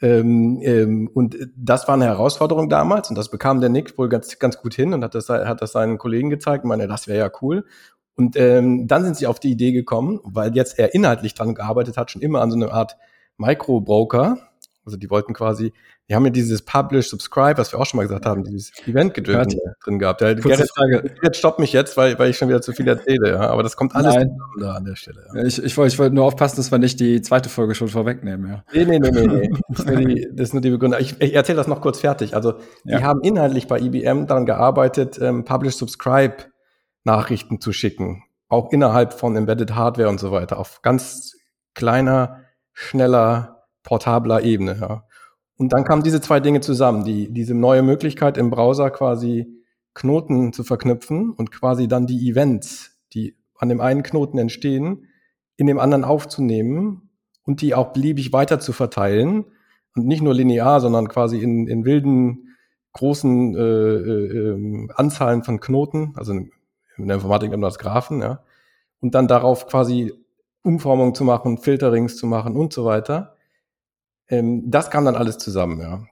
ähm, 0.00 0.60
ähm, 0.62 1.10
und 1.12 1.36
das 1.56 1.88
war 1.88 1.94
eine 1.94 2.04
Herausforderung 2.04 2.68
damals 2.68 3.08
und 3.08 3.16
das 3.16 3.30
bekam 3.30 3.60
der 3.60 3.70
Nick 3.70 3.96
wohl 3.96 4.08
ganz, 4.08 4.38
ganz 4.38 4.60
gut 4.60 4.74
hin 4.74 4.92
und 4.92 5.02
hat 5.02 5.14
das, 5.14 5.28
hat 5.28 5.62
das 5.62 5.72
seinen 5.72 5.98
Kollegen 5.98 6.28
gezeigt 6.28 6.64
und 6.64 6.68
meine, 6.68 6.86
das 6.86 7.08
wäre 7.08 7.18
ja 7.18 7.30
cool. 7.40 7.64
Und 8.14 8.36
ähm, 8.36 8.86
dann 8.86 9.04
sind 9.04 9.16
sie 9.16 9.26
auf 9.26 9.40
die 9.40 9.50
Idee 9.50 9.72
gekommen, 9.72 10.20
weil 10.24 10.54
jetzt 10.54 10.78
er 10.78 10.94
inhaltlich 10.94 11.34
dran 11.34 11.54
gearbeitet 11.54 11.96
hat, 11.96 12.10
schon 12.10 12.22
immer 12.22 12.40
an 12.40 12.50
so 12.50 12.56
einer 12.56 12.72
Art 12.72 12.96
Micro-Broker. 13.36 14.38
Also 14.84 14.96
die 14.96 15.10
wollten 15.10 15.34
quasi, 15.34 15.72
die 16.08 16.14
haben 16.14 16.24
ja 16.24 16.30
dieses 16.30 16.62
Publish, 16.62 17.08
Subscribe, 17.08 17.58
was 17.58 17.72
wir 17.72 17.80
auch 17.80 17.86
schon 17.86 17.98
mal 17.98 18.04
gesagt 18.04 18.26
haben, 18.26 18.44
dieses 18.44 18.70
Event-Gedöns 18.86 19.56
drin 19.82 19.98
gehabt. 19.98 20.20
Ja, 20.20 20.34
Gerrit, 20.34 20.70
Frage. 20.70 21.02
Gerrit 21.02 21.36
stoppt 21.36 21.58
mich 21.58 21.72
jetzt, 21.72 21.96
weil, 21.96 22.16
weil 22.18 22.30
ich 22.30 22.38
schon 22.38 22.48
wieder 22.48 22.62
zu 22.62 22.72
viel 22.72 22.86
erzähle. 22.86 23.30
Ja. 23.30 23.40
Aber 23.40 23.64
das 23.64 23.76
kommt 23.76 23.94
alles 23.96 24.14
Nein. 24.14 24.38
da 24.60 24.74
an 24.74 24.84
der 24.84 24.94
Stelle. 24.94 25.26
Ja. 25.34 25.42
Ich, 25.42 25.62
ich, 25.62 25.76
wollte, 25.76 25.92
ich 25.92 25.98
wollte 25.98 26.14
nur 26.14 26.24
aufpassen, 26.24 26.56
dass 26.56 26.70
wir 26.70 26.78
nicht 26.78 27.00
die 27.00 27.22
zweite 27.22 27.48
Folge 27.48 27.74
schon 27.74 27.88
vorwegnehmen. 27.88 28.48
Ja. 28.48 28.64
Nee, 28.72 28.84
nee, 28.84 28.98
nee, 29.00 29.10
nee. 29.10 29.26
nee. 29.26 29.50
Das, 29.68 29.80
ist 29.80 29.86
nur 29.88 29.96
die, 29.96 30.28
das 30.32 30.48
ist 30.48 30.52
nur 30.52 30.62
die 30.62 30.70
Begründung. 30.70 31.00
Ich, 31.00 31.20
ich 31.20 31.34
erzähle 31.34 31.56
das 31.56 31.66
noch 31.66 31.80
kurz 31.80 32.00
fertig. 32.00 32.36
Also 32.36 32.54
die 32.84 32.92
ja. 32.92 33.02
haben 33.02 33.20
inhaltlich 33.22 33.66
bei 33.66 33.80
IBM 33.80 34.26
daran 34.26 34.46
gearbeitet, 34.46 35.18
ähm, 35.20 35.44
Publish, 35.44 35.74
Subscribe 35.74 36.36
Nachrichten 37.06 37.60
zu 37.60 37.72
schicken, 37.72 38.24
auch 38.48 38.72
innerhalb 38.72 39.14
von 39.14 39.36
Embedded 39.36 39.74
Hardware 39.74 40.08
und 40.08 40.18
so 40.18 40.32
weiter, 40.32 40.58
auf 40.58 40.82
ganz 40.82 41.32
kleiner, 41.74 42.42
schneller, 42.72 43.64
portabler 43.84 44.42
Ebene. 44.42 44.76
Ja. 44.80 45.04
Und 45.58 45.72
dann 45.72 45.84
kamen 45.84 46.02
diese 46.02 46.20
zwei 46.20 46.40
Dinge 46.40 46.60
zusammen, 46.60 47.04
die, 47.04 47.32
diese 47.32 47.54
neue 47.54 47.82
Möglichkeit 47.82 48.36
im 48.36 48.50
Browser 48.50 48.90
quasi 48.90 49.46
Knoten 49.94 50.52
zu 50.52 50.64
verknüpfen 50.64 51.30
und 51.30 51.50
quasi 51.50 51.88
dann 51.88 52.06
die 52.06 52.28
Events, 52.28 52.98
die 53.14 53.36
an 53.56 53.70
dem 53.70 53.80
einen 53.80 54.02
Knoten 54.02 54.38
entstehen, 54.38 55.06
in 55.56 55.66
dem 55.66 55.78
anderen 55.78 56.04
aufzunehmen 56.04 57.10
und 57.44 57.62
die 57.62 57.74
auch 57.74 57.92
beliebig 57.92 58.32
weiter 58.32 58.60
zu 58.60 58.72
verteilen 58.72 59.46
und 59.94 60.06
nicht 60.06 60.22
nur 60.22 60.34
linear, 60.34 60.80
sondern 60.80 61.08
quasi 61.08 61.38
in, 61.38 61.66
in 61.66 61.86
wilden 61.86 62.56
großen 62.92 63.54
äh, 63.54 63.60
äh, 63.60 64.50
ähm, 64.52 64.90
Anzahlen 64.94 65.42
von 65.42 65.60
Knoten, 65.60 66.12
also 66.16 66.32
in 66.32 66.50
der 66.96 67.16
Informatik 67.16 67.50
nennt 67.50 67.60
man 67.60 67.68
das 67.68 67.78
Graphen, 67.78 68.20
ja, 68.20 68.42
und 69.00 69.14
dann 69.14 69.28
darauf 69.28 69.66
quasi 69.66 70.12
Umformungen 70.62 71.14
zu 71.14 71.24
machen, 71.24 71.58
Filterings 71.58 72.16
zu 72.16 72.26
machen 72.26 72.56
und 72.56 72.72
so 72.72 72.84
weiter. 72.84 73.35
Ähm, 74.28 74.70
das 74.70 74.90
kam 74.90 75.04
dann 75.04 75.16
alles 75.16 75.38
zusammen, 75.38 75.80
ja. 75.80 76.04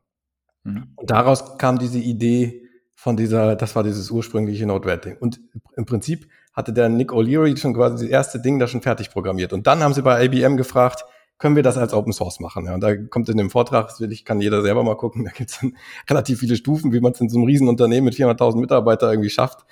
Mhm. 0.65 0.93
Und 0.97 1.11
daraus 1.11 1.59
kam 1.59 1.79
diese 1.79 1.99
Idee 1.99 2.63
von 2.95 3.17
dieser, 3.17 3.57
das 3.57 3.75
war 3.77 3.83
dieses 3.83 4.11
ursprüngliche 4.11 4.67
Node-RED-Ding. 4.67 5.19
Und 5.19 5.41
im 5.77 5.85
Prinzip 5.85 6.29
hatte 6.53 6.73
der 6.73 6.89
Nick 6.89 7.13
O'Leary 7.13 7.57
schon 7.57 7.75
quasi 7.75 8.05
das 8.05 8.11
erste 8.11 8.41
Ding 8.41 8.59
da 8.59 8.67
schon 8.67 8.83
fertig 8.83 9.11
programmiert. 9.11 9.53
Und 9.53 9.67
dann 9.67 9.83
haben 9.83 9.93
sie 9.93 10.03
bei 10.03 10.25
IBM 10.25 10.57
gefragt, 10.57 11.05
können 11.39 11.57
wir 11.57 11.65
das 11.65 11.77
als 11.77 11.93
Open 11.93 12.13
Source 12.13 12.39
machen? 12.39 12.67
Ja, 12.67 12.75
und 12.75 12.81
da 12.81 12.97
kommt 12.97 13.29
in 13.29 13.37
dem 13.37 13.51
Vortrag, 13.51 13.89
das 13.89 14.01
will 14.01 14.13
ich, 14.13 14.25
kann 14.25 14.41
jeder 14.41 14.63
selber 14.63 14.85
mal 14.85 14.97
gucken, 14.97 15.25
da 15.27 15.31
gibt 15.31 15.51
es 15.51 15.67
relativ 16.09 16.41
viele 16.41 16.57
Stufen, 16.57 16.93
wie 16.93 17.01
man 17.01 17.13
es 17.13 17.21
in 17.21 17.29
so 17.29 17.39
einem 17.39 17.47
Riesenunternehmen 17.47 18.05
mit 18.05 18.15
400.000 18.15 18.61
Mitarbeitern 18.61 19.11
irgendwie 19.11 19.31
schafft, 19.31 19.67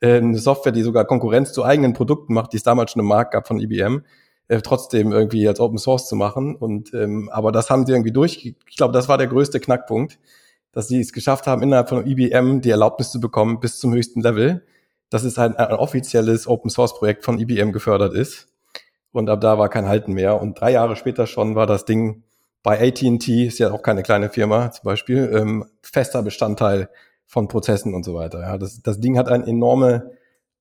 äh, 0.00 0.18
eine 0.18 0.38
Software, 0.38 0.72
die 0.72 0.82
sogar 0.82 1.04
Konkurrenz 1.04 1.52
zu 1.52 1.64
eigenen 1.64 1.92
Produkten 1.92 2.34
macht, 2.34 2.52
die 2.52 2.56
es 2.58 2.62
damals 2.62 2.92
schon 2.92 3.00
im 3.00 3.06
Markt 3.06 3.32
gab 3.32 3.48
von 3.48 3.58
IBM, 3.58 4.04
äh, 4.48 4.60
trotzdem 4.60 5.12
irgendwie 5.12 5.46
als 5.46 5.60
Open 5.60 5.78
Source 5.78 6.08
zu 6.08 6.16
machen. 6.16 6.56
Und 6.56 6.92
ähm, 6.94 7.28
aber 7.32 7.52
das 7.52 7.70
haben 7.70 7.86
sie 7.86 7.92
irgendwie 7.92 8.12
durch. 8.12 8.54
Ich 8.68 8.76
glaube, 8.76 8.92
das 8.92 9.08
war 9.08 9.18
der 9.18 9.28
größte 9.28 9.60
Knackpunkt, 9.60 10.18
dass 10.72 10.88
sie 10.88 11.00
es 11.00 11.12
geschafft 11.12 11.46
haben, 11.46 11.62
innerhalb 11.62 11.88
von 11.88 12.06
IBM 12.06 12.60
die 12.60 12.70
Erlaubnis 12.70 13.10
zu 13.10 13.20
bekommen 13.20 13.60
bis 13.60 13.78
zum 13.78 13.92
höchsten 13.92 14.20
Level, 14.20 14.64
dass 15.10 15.24
es 15.24 15.38
ein, 15.38 15.56
ein 15.56 15.76
offizielles 15.76 16.46
Open 16.46 16.70
Source 16.70 16.94
Projekt 16.94 17.24
von 17.24 17.38
IBM 17.38 17.72
gefördert 17.72 18.14
ist. 18.14 18.48
Und 19.12 19.30
ab 19.30 19.40
da 19.40 19.58
war 19.58 19.68
kein 19.68 19.86
Halten 19.86 20.12
mehr. 20.12 20.40
Und 20.40 20.60
drei 20.60 20.72
Jahre 20.72 20.96
später 20.96 21.26
schon 21.26 21.54
war 21.54 21.66
das 21.66 21.84
Ding 21.84 22.24
bei 22.62 22.80
AT&T, 22.80 23.46
ist 23.46 23.58
ja 23.58 23.70
auch 23.72 23.82
keine 23.82 24.02
kleine 24.02 24.28
Firma 24.28 24.70
zum 24.70 24.84
Beispiel, 24.84 25.30
ähm, 25.32 25.64
fester 25.82 26.22
Bestandteil 26.22 26.90
von 27.26 27.48
Prozessen 27.48 27.94
und 27.94 28.04
so 28.04 28.14
weiter. 28.14 28.40
Ja, 28.40 28.58
das, 28.58 28.82
das 28.82 29.00
Ding 29.00 29.16
hat 29.18 29.28
eine 29.28 29.46
enorme, 29.46 30.10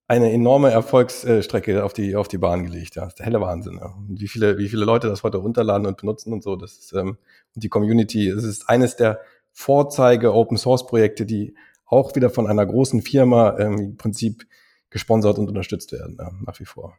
eine 0.07 0.31
enorme 0.31 0.71
Erfolgsstrecke 0.71 1.83
auf 1.83 1.91
die, 1.91 2.15
auf 2.15 2.29
die 2.29 2.37
Bahn 2.37 2.63
gelegt. 2.63 2.95
Ja, 2.95 3.03
das 3.03 3.11
ist 3.11 3.19
der 3.19 3.25
helle 3.25 3.41
Wahnsinn. 3.41 3.77
Ja. 3.81 3.93
Wie 4.07 4.27
viele, 4.27 4.57
wie 4.57 4.69
viele 4.69 4.85
Leute 4.85 5.07
das 5.07 5.23
heute 5.23 5.37
runterladen 5.37 5.85
und 5.85 5.97
benutzen 5.97 6.31
und 6.31 6.43
so, 6.43 6.55
das 6.55 6.77
ist, 6.77 6.93
ähm, 6.93 7.17
und 7.55 7.63
die 7.63 7.69
Community, 7.69 8.29
es 8.29 8.43
ist 8.43 8.69
eines 8.69 8.95
der 8.95 9.19
Vorzeige 9.51 10.33
Open 10.33 10.57
Source 10.57 10.85
Projekte, 10.85 11.25
die 11.25 11.55
auch 11.85 12.15
wieder 12.15 12.29
von 12.29 12.47
einer 12.47 12.65
großen 12.65 13.01
Firma 13.01 13.57
ähm, 13.59 13.77
im 13.79 13.97
Prinzip 13.97 14.47
gesponsert 14.89 15.37
und 15.39 15.49
unterstützt 15.49 15.91
werden, 15.91 16.17
ja, 16.19 16.31
nach 16.45 16.59
wie 16.59 16.65
vor. 16.65 16.97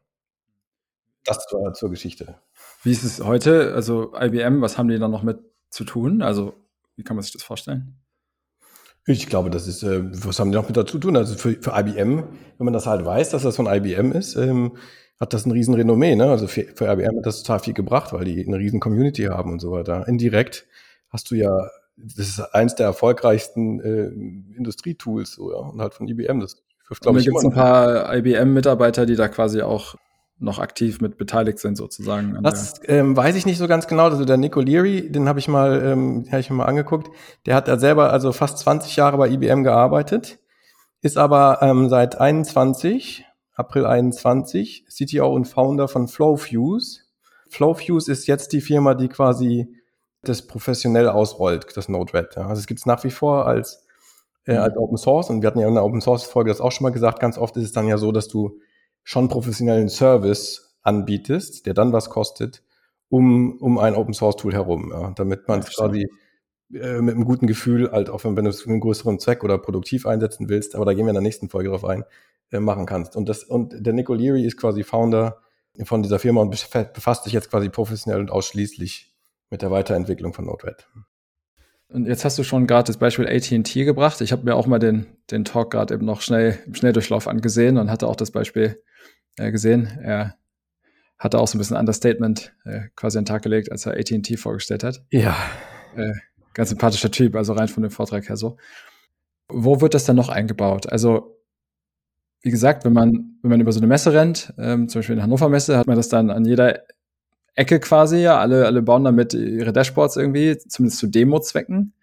Das 1.25 1.47
zur, 1.47 1.73
zur 1.75 1.91
Geschichte. 1.91 2.39
Wie 2.83 2.93
ist 2.93 3.05
es 3.05 3.23
heute? 3.25 3.75
Also 3.75 4.15
IBM, 4.15 4.61
was 4.61 4.77
haben 4.77 4.89
die 4.89 4.99
da 4.99 5.09
noch 5.09 5.23
mit 5.23 5.39
zu 5.71 5.85
tun? 5.85 6.23
Also 6.23 6.55
wie 6.97 7.05
kann 7.05 7.17
man 7.17 7.23
sich 7.23 7.33
das 7.33 7.43
vorstellen? 7.43 7.98
Ich 9.11 9.27
glaube, 9.27 9.49
das 9.49 9.67
ist, 9.67 9.83
äh, 9.83 10.03
was 10.27 10.39
haben 10.39 10.51
die 10.51 10.59
noch 10.59 10.69
mit 10.69 10.77
dazu 10.77 10.99
tun? 10.99 11.17
Also 11.17 11.35
für, 11.35 11.55
für 11.55 11.73
IBM, 11.75 12.25
wenn 12.59 12.65
man 12.65 12.75
das 12.75 12.87
halt 12.87 13.07
weiß, 13.07 13.31
dass 13.31 13.43
das 13.43 13.57
von 13.57 13.67
IBM 13.67 14.13
ist, 14.13 14.37
ähm, 14.37 14.77
hat 15.19 15.33
das 15.33 15.47
ein 15.47 15.51
riesen 15.51 15.73
Renommee, 15.73 16.15
ne? 16.15 16.31
Also 16.31 16.47
für, 16.47 16.65
für 16.75 16.93
IBM 16.93 17.17
hat 17.17 17.27
das 17.27 17.43
total 17.43 17.61
viel 17.61 17.73
gebracht, 17.73 18.13
weil 18.13 18.27
die 18.27 18.47
eine 18.47 18.59
riesen 18.59 18.81
Community 18.81 19.25
haben 19.25 19.53
und 19.53 19.61
so 19.61 19.73
weiter. 19.73 20.07
Indirekt 20.07 20.67
hast 21.09 21.31
du 21.31 21.37
ja, 21.37 21.71
das 21.97 22.29
ist 22.29 22.41
eins 22.55 22.75
der 22.75 22.85
erfolgreichsten 22.85 23.81
äh, 23.81 24.57
Industrietools, 24.57 25.33
so, 25.33 25.53
ja, 25.53 25.59
und 25.59 25.81
halt 25.81 25.95
von 25.95 26.07
IBM. 26.07 26.41
Das 26.41 26.63
wirft, 26.87 27.01
glaube 27.01 27.19
ich, 27.19 27.25
gibt 27.25 27.43
ein 27.43 27.51
paar 27.51 28.15
IBM-Mitarbeiter, 28.15 29.07
die 29.07 29.17
da 29.17 29.29
quasi 29.29 29.63
auch 29.63 29.95
noch 30.41 30.59
aktiv 30.59 31.01
mit 31.01 31.17
beteiligt 31.19 31.59
sind 31.59 31.77
sozusagen. 31.77 32.39
Das 32.43 32.81
ähm, 32.85 33.17
weiß 33.17 33.35
ich 33.35 33.47
nicht 33.47 33.59
so 33.59 33.67
ganz 33.67 33.87
genau. 33.89 34.05
Also 34.05 34.25
der 34.25 34.37
Nico 34.37 34.61
Leary, 34.61 35.11
den 35.11 35.29
habe 35.29 35.39
ich 35.39 35.49
mal, 35.49 35.83
ähm, 35.85 36.27
habe 36.29 36.41
ich 36.41 36.51
mir 36.51 36.57
mal 36.57 36.67
angeguckt. 36.67 37.11
Der 37.47 37.55
hat 37.55 37.67
da 37.67 37.79
selber 37.79 38.13
also 38.13 38.33
fast 38.33 38.59
20 38.59 38.95
Jahre 38.97 39.17
bei 39.19 39.29
IBM 39.29 39.65
gearbeitet, 39.65 40.39
ist 41.03 41.19
aber 41.19 41.59
ähm, 41.63 41.89
seit 41.89 42.21
21, 42.21 43.25
April 43.55 43.87
21, 43.87 44.87
CTO 44.87 45.35
und 45.35 45.47
Founder 45.47 45.89
von 45.89 46.07
Flowfuse. 46.07 47.01
Flowfuse 47.51 48.13
ist 48.13 48.27
jetzt 48.27 48.53
die 48.53 48.61
Firma, 48.61 48.95
die 48.95 49.09
quasi 49.09 49.75
das 50.23 50.47
professionell 50.47 51.09
ausrollt, 51.09 51.77
das 51.77 51.89
Node-RED. 51.89 52.37
Ja. 52.37 52.47
Also 52.47 52.61
es 52.61 52.67
gibt 52.67 52.81
es 52.81 52.87
nach 52.87 53.03
wie 53.03 53.11
vor 53.11 53.47
als, 53.47 53.85
äh, 54.47 54.55
mhm. 54.55 54.61
als 54.61 54.77
Open 54.77 54.97
Source 54.99 55.31
und 55.31 55.43
wir 55.43 55.49
hatten 55.49 55.59
ja 55.59 55.67
in 55.67 55.75
der 55.75 55.85
Open 55.85 56.01
Source 56.01 56.25
Folge 56.25 56.51
das 56.51 56.61
auch 56.61 56.73
schon 56.73 56.85
mal 56.85 56.93
gesagt. 56.93 57.19
Ganz 57.19 57.39
oft 57.39 57.57
ist 57.57 57.65
es 57.65 57.73
dann 57.73 57.89
ja 57.89 57.99
so, 57.99 58.13
dass 58.13 58.29
du 58.29 58.61
schon 59.09 59.29
professionellen 59.29 59.89
Service 59.89 60.77
anbietest, 60.83 61.65
der 61.65 61.73
dann 61.73 61.95
was 61.95 62.11
kostet, 62.11 62.63
um, 63.09 63.57
um 63.57 63.79
ein 63.79 63.95
Open 63.95 64.13
Source 64.13 64.37
Tool 64.37 64.53
herum, 64.53 64.91
ja, 64.93 65.13
damit 65.17 65.49
man 65.49 65.61
es 65.61 65.75
quasi 65.75 66.07
äh, 66.75 67.01
mit 67.01 67.15
einem 67.15 67.25
guten 67.25 67.47
Gefühl, 67.47 67.91
halt 67.91 68.11
auch 68.11 68.25
wenn, 68.25 68.37
wenn 68.37 68.45
du 68.45 68.51
es 68.51 68.61
für 68.61 68.69
einen 68.69 68.81
größeren 68.81 69.19
Zweck 69.19 69.45
oder 69.45 69.57
produktiv 69.57 70.05
einsetzen 70.05 70.51
willst, 70.51 70.75
aber 70.75 70.85
da 70.85 70.93
gehen 70.93 71.07
wir 71.07 71.11
in 71.11 71.15
der 71.15 71.23
nächsten 71.23 71.49
Folge 71.49 71.71
drauf 71.71 71.87
ein, 71.87 72.05
äh, 72.53 72.61
machen 72.61 72.85
kannst. 72.85 73.17
Und 73.17 73.31
das, 73.31 73.45
und 73.45 73.75
der 73.75 73.95
Nico 73.95 74.13
Leary 74.13 74.45
ist 74.45 74.59
quasi 74.59 74.85
Founder 74.85 75.39
von 75.85 76.03
dieser 76.03 76.19
Firma 76.19 76.43
und 76.43 76.51
befasst 76.51 77.25
sich 77.25 77.33
jetzt 77.33 77.49
quasi 77.49 77.71
professionell 77.71 78.21
und 78.21 78.31
ausschließlich 78.31 79.17
mit 79.49 79.63
der 79.63 79.71
Weiterentwicklung 79.71 80.35
von 80.35 80.45
Node-RED. 80.45 80.87
Und 81.89 82.07
jetzt 82.07 82.27
hast 82.27 82.37
du 82.39 82.43
schon 82.43 82.67
gerade 82.67 82.89
das 82.89 82.99
Beispiel 82.99 83.27
AT&T 83.27 83.85
gebracht. 83.87 84.21
Ich 84.21 84.33
habe 84.33 84.45
mir 84.45 84.55
auch 84.55 84.67
mal 84.67 84.79
den, 84.79 85.07
den 85.31 85.47
Talk 85.47 85.71
gerade 85.71 85.95
eben 85.95 86.05
noch 86.05 86.21
schnell 86.21 86.59
im 86.67 86.75
Schnelldurchlauf 86.75 87.27
angesehen 87.27 87.79
und 87.79 87.91
hatte 87.91 88.07
auch 88.07 88.17
das 88.17 88.33
Beispiel 88.33 88.83
äh, 89.39 89.51
gesehen. 89.51 89.87
Er 90.03 90.37
hatte 91.19 91.39
auch 91.39 91.49
so 91.49 91.57
ein 91.57 91.59
bisschen 91.59 91.77
Understatement 91.77 92.55
äh, 92.65 92.83
quasi 92.95 93.19
an 93.19 93.25
den 93.25 93.29
Tag 93.29 93.43
gelegt, 93.43 93.73
als 93.73 93.87
er 93.87 93.95
AT&T 93.95 94.37
vorgestellt 94.37 94.85
hat. 94.85 95.03
Ja. 95.11 95.37
Äh, 95.97 96.13
ganz 96.55 96.71
sympathischer 96.71 97.11
Typ, 97.11 97.35
also 97.35 97.53
rein 97.53 97.69
von 97.69 97.83
dem 97.83 97.91
Vortrag 97.91 98.29
her 98.29 98.37
so. 98.37 98.57
Wo 99.49 99.81
wird 99.81 99.95
das 99.95 100.05
dann 100.05 100.17
noch 100.17 100.29
eingebaut? 100.29 100.91
Also, 100.91 101.39
wie 102.43 102.51
gesagt, 102.51 102.85
wenn 102.85 102.93
man, 102.93 103.39
wenn 103.43 103.51
man 103.51 103.61
über 103.61 103.73
so 103.73 103.81
eine 103.81 103.87
Messe 103.87 104.13
rennt, 104.13 104.53
ähm, 104.59 104.89
zum 104.89 105.01
Beispiel 105.01 105.17
in 105.17 105.23
Hannover 105.23 105.49
Messe, 105.49 105.77
hat 105.77 105.87
man 105.87 105.97
das 105.97 106.09
dann 106.09 106.31
an 106.31 106.45
jeder 106.45 106.83
Ecke 107.55 107.81
quasi, 107.81 108.19
ja, 108.19 108.39
alle, 108.39 108.67
alle 108.67 108.83
bauen 108.83 109.03
damit 109.03 109.35
ihre 109.35 109.73
Dashboards 109.73 110.17
irgendwie, 110.17 110.57
zumindest 110.59 111.01
zu 111.01 111.09
Demo-Zwecken. 111.09 111.95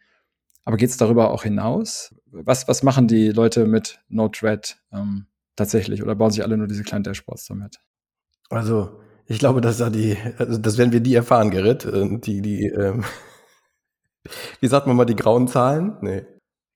Aber 0.66 0.78
geht 0.78 0.90
es 0.90 0.98
darüber 0.98 1.32
auch 1.32 1.44
hinaus? 1.44 2.14
Was, 2.26 2.68
was 2.68 2.84
machen 2.84 3.08
die 3.08 3.30
Leute 3.30 3.66
mit 3.66 4.02
Node-RED? 4.10 4.78
Ähm, 4.92 5.28
tatsächlich 5.56 6.04
oder 6.04 6.16
bauen 6.16 6.32
sich 6.32 6.44
alle 6.44 6.58
nur 6.58 6.68
diese 6.68 6.84
kleinen 6.84 7.04
Dashboards 7.04 7.46
damit? 7.48 7.78
Also, 8.50 9.00
ich 9.28 9.40
glaube, 9.40 9.62
dass 9.62 9.78
da 9.78 9.90
die, 9.90 10.18
also 10.38 10.58
das 10.58 10.78
werden 10.78 10.92
wir 10.92 11.00
die 11.00 11.16
erfahren, 11.16 11.52
Gerrit. 11.52 11.86
Äh, 11.86 12.20
die, 12.20 12.42
die, 12.42 12.68
ähm, 12.68 13.04
wie 14.60 14.68
sagt 14.68 14.88
man 14.88 14.96
mal 14.96 15.06
die 15.06 15.16
grauen 15.16 15.48
Zahlen? 15.48 15.98
Nee. 16.02 16.26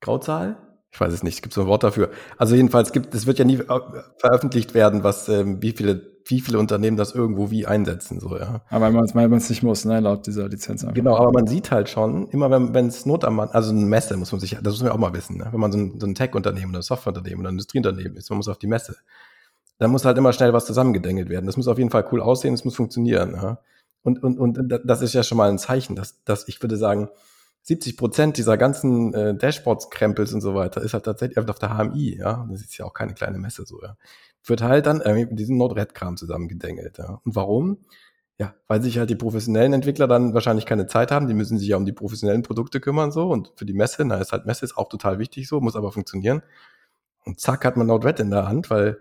Grauzahl? 0.01 0.57
Ich 0.91 1.00
weiß 1.00 1.13
es 1.13 1.24
nicht, 1.24 1.36
es 1.36 1.41
gibt 1.41 1.53
so 1.53 1.62
ein 1.62 1.67
Wort 1.67 1.83
dafür. 1.83 2.09
Also 2.38 2.55
jedenfalls 2.55 2.91
gibt, 2.91 3.13
es 3.13 3.27
wird 3.27 3.38
ja 3.38 3.45
nie 3.45 3.57
äh, 3.57 3.79
veröffentlicht 4.17 4.74
werden, 4.74 5.03
was, 5.03 5.29
ähm, 5.29 5.62
wie 5.62 5.71
viele, 5.71 6.18
wie 6.29 6.41
viele 6.41 6.59
Unternehmen 6.59 6.98
das 6.98 7.13
irgendwo 7.13 7.50
wie 7.51 7.65
einsetzen, 7.65 8.19
so, 8.19 8.38
ja. 8.38 8.62
Aber 8.69 8.93
weil 8.93 9.27
man 9.27 9.38
es 9.38 9.50
nicht 9.50 9.63
muss, 9.63 9.86
ne, 9.86 10.00
laut 10.00 10.27
dieser 10.27 10.48
Lizenz. 10.48 10.83
Einfach. 10.83 10.93
Genau, 10.93 11.17
aber 11.17 11.31
man 11.31 11.48
sieht 11.48 11.71
halt 11.71 11.89
schon, 11.89 12.29
immer 12.29 12.51
wenn, 12.51 12.74
wenn 12.74 12.88
es 12.88 13.05
Not 13.05 13.25
am 13.25 13.36
Mann, 13.36 13.50
also 13.50 13.71
eine 13.71 13.86
Messe 13.86 14.15
muss 14.17 14.31
man 14.31 14.39
sich, 14.39 14.51
das 14.51 14.74
muss 14.74 14.83
man 14.83 14.91
auch 14.91 14.98
mal 14.98 15.13
wissen, 15.13 15.38
ne? 15.38 15.48
wenn 15.51 15.59
man 15.59 15.71
so 15.71 15.77
ein, 15.77 16.00
so 16.00 16.05
ein 16.05 16.15
Tech-Unternehmen 16.15 16.71
oder 16.71 16.81
Software-Unternehmen 16.81 17.41
oder 17.41 17.50
ein 17.50 17.55
Industrieunternehmen 17.55 18.15
ist, 18.17 18.29
man 18.29 18.38
muss 18.38 18.48
auf 18.48 18.59
die 18.59 18.67
Messe. 18.67 18.95
Da 19.79 19.88
muss 19.88 20.05
halt 20.05 20.17
immer 20.17 20.33
schnell 20.33 20.53
was 20.53 20.65
zusammengedengelt 20.65 21.29
werden. 21.29 21.45
Das 21.45 21.55
muss 21.55 21.67
auf 21.67 21.77
jeden 21.77 21.89
Fall 21.89 22.05
cool 22.12 22.21
aussehen, 22.21 22.53
es 22.53 22.65
muss 22.65 22.75
funktionieren, 22.75 23.33
ja. 23.33 23.59
Und, 24.01 24.24
und, 24.24 24.39
und 24.39 24.59
das 24.86 25.01
ist 25.01 25.13
ja 25.13 25.24
schon 25.24 25.38
mal 25.38 25.50
ein 25.50 25.57
Zeichen, 25.57 25.95
dass, 25.95 26.24
dass 26.24 26.48
ich 26.48 26.62
würde 26.62 26.77
sagen, 26.77 27.09
70 27.63 27.97
Prozent 27.97 28.37
dieser 28.37 28.57
ganzen 28.57 29.13
äh, 29.13 29.35
Dashboards-Krempels 29.35 30.33
und 30.33 30.41
so 30.41 30.55
weiter 30.55 30.81
ist 30.81 30.93
halt 30.93 31.05
tatsächlich 31.05 31.37
auf 31.37 31.59
der 31.59 31.77
HMI, 31.77 32.17
ja. 32.17 32.47
Das 32.49 32.61
ist 32.61 32.77
ja 32.77 32.85
auch 32.85 32.93
keine 32.93 33.13
kleine 33.13 33.37
Messe 33.37 33.65
so, 33.65 33.81
ja. 33.81 33.95
Wird 34.45 34.61
halt 34.61 34.85
dann 34.85 35.01
äh, 35.01 35.13
mit 35.13 35.37
diesem 35.39 35.57
Node-RED-Kram 35.57 36.17
zusammengedengelt, 36.17 36.97
ja. 36.97 37.19
Und 37.23 37.35
warum? 37.35 37.85
Ja, 38.39 38.55
weil 38.67 38.81
sich 38.81 38.97
halt 38.97 39.09
die 39.09 39.15
professionellen 39.15 39.73
Entwickler 39.73 40.07
dann 40.07 40.33
wahrscheinlich 40.33 40.65
keine 40.65 40.87
Zeit 40.87 41.11
haben, 41.11 41.27
die 41.27 41.33
müssen 41.33 41.57
sich 41.57 41.67
ja 41.67 41.75
um 41.77 41.85
die 41.85 41.91
professionellen 41.91 42.41
Produkte 42.41 42.79
kümmern, 42.79 43.11
so. 43.11 43.29
Und 43.29 43.51
für 43.55 43.65
die 43.65 43.73
Messe, 43.73 44.05
na, 44.05 44.17
ist 44.17 44.31
halt 44.31 44.45
Messe 44.45 44.65
ist 44.65 44.77
auch 44.77 44.89
total 44.89 45.19
wichtig, 45.19 45.47
so, 45.47 45.59
muss 45.59 45.75
aber 45.75 45.91
funktionieren. 45.91 46.41
Und 47.25 47.39
zack, 47.41 47.65
hat 47.65 47.77
man 47.77 47.87
Node-RED 47.87 48.21
in 48.21 48.31
der 48.31 48.47
Hand, 48.47 48.69
weil, 48.69 48.97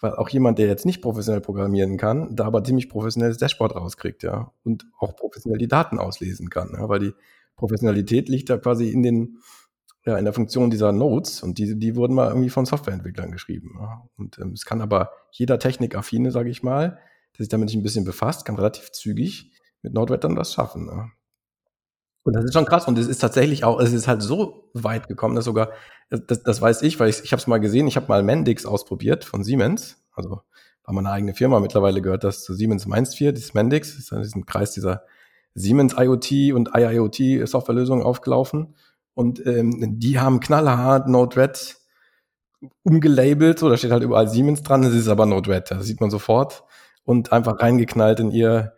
weil 0.00 0.14
auch 0.16 0.28
jemand, 0.28 0.58
der 0.58 0.66
jetzt 0.66 0.86
nicht 0.86 1.00
professionell 1.02 1.40
programmieren 1.40 1.96
kann, 1.96 2.36
da 2.36 2.44
aber 2.44 2.62
ziemlich 2.64 2.88
professionelles 2.90 3.38
Dashboard 3.38 3.74
rauskriegt, 3.74 4.22
ja. 4.22 4.52
Und 4.62 4.84
auch 4.98 5.16
professionell 5.16 5.58
die 5.58 5.68
Daten 5.68 5.98
auslesen 5.98 6.50
kann, 6.50 6.72
ja, 6.74 6.88
weil 6.88 7.00
die 7.00 7.14
Professionalität 7.56 8.28
liegt 8.28 8.50
da 8.50 8.58
quasi 8.58 8.90
in 8.90 9.02
den, 9.02 9.38
ja, 10.04 10.18
in 10.18 10.24
der 10.24 10.34
Funktion 10.34 10.70
dieser 10.70 10.92
Nodes 10.92 11.42
und 11.42 11.58
die, 11.58 11.78
die 11.78 11.96
wurden 11.96 12.14
mal 12.14 12.28
irgendwie 12.28 12.50
von 12.50 12.66
Softwareentwicklern 12.66 13.30
geschrieben. 13.30 13.78
Und 14.16 14.38
ähm, 14.38 14.52
es 14.52 14.64
kann 14.64 14.80
aber 14.80 15.12
jeder 15.30 15.58
Technikaffine, 15.58 16.30
sage 16.30 16.50
ich 16.50 16.62
mal, 16.62 16.98
der 17.38 17.44
sich 17.44 17.48
damit 17.48 17.72
ein 17.72 17.82
bisschen 17.82 18.04
befasst, 18.04 18.44
kann 18.44 18.56
relativ 18.56 18.90
zügig 18.92 19.52
mit 19.82 19.94
Node-RED 19.94 20.24
dann 20.24 20.36
das 20.36 20.52
schaffen. 20.52 20.86
Ja. 20.86 21.10
Und 22.24 22.34
das 22.34 22.44
ist 22.44 22.52
schon 22.52 22.66
krass. 22.66 22.86
Und 22.86 22.98
es 22.98 23.08
ist 23.08 23.18
tatsächlich 23.18 23.64
auch, 23.64 23.80
es 23.80 23.92
ist 23.92 24.08
halt 24.08 24.22
so 24.22 24.70
weit 24.74 25.08
gekommen, 25.08 25.34
dass 25.34 25.44
sogar, 25.44 25.70
das, 26.10 26.42
das 26.42 26.60
weiß 26.60 26.82
ich, 26.82 27.00
weil 27.00 27.10
ich, 27.10 27.22
ich 27.24 27.32
habe 27.32 27.40
es 27.40 27.46
mal 27.46 27.58
gesehen, 27.58 27.86
ich 27.86 27.96
habe 27.96 28.06
mal 28.08 28.22
Mendix 28.22 28.64
ausprobiert 28.64 29.24
von 29.24 29.42
Siemens. 29.42 30.04
Also 30.14 30.42
war 30.84 30.94
meine 30.94 31.10
eigene 31.10 31.34
Firma. 31.34 31.60
Mittlerweile 31.60 32.02
gehört 32.02 32.24
das 32.24 32.44
zu 32.44 32.54
Siemens 32.54 32.86
Mainz 32.86 33.14
4, 33.14 33.32
dieses 33.32 33.54
Mendix, 33.54 33.90
das 33.90 33.98
ist 33.98 34.12
in 34.12 34.22
diesem 34.22 34.46
Kreis 34.46 34.72
dieser 34.72 35.04
Siemens 35.54 35.94
IoT 35.98 36.52
und 36.54 36.70
IIoT 36.74 37.46
Softwarelösungen 37.46 38.04
aufgelaufen. 38.04 38.74
Und 39.14 39.44
ähm, 39.46 39.98
die 39.98 40.18
haben 40.18 40.40
knallhart 40.40 41.08
Node-RED 41.08 41.76
umgelabelt, 42.82 43.58
so 43.58 43.68
da 43.68 43.76
steht 43.76 43.90
halt 43.90 44.02
überall 44.02 44.28
Siemens 44.28 44.62
dran, 44.62 44.84
es 44.84 44.94
ist 44.94 45.08
aber 45.08 45.26
Node-RED, 45.26 45.72
das 45.72 45.84
sieht 45.84 46.00
man 46.00 46.10
sofort 46.10 46.64
und 47.04 47.32
einfach 47.32 47.60
reingeknallt 47.60 48.20
in 48.20 48.30
ihr 48.30 48.74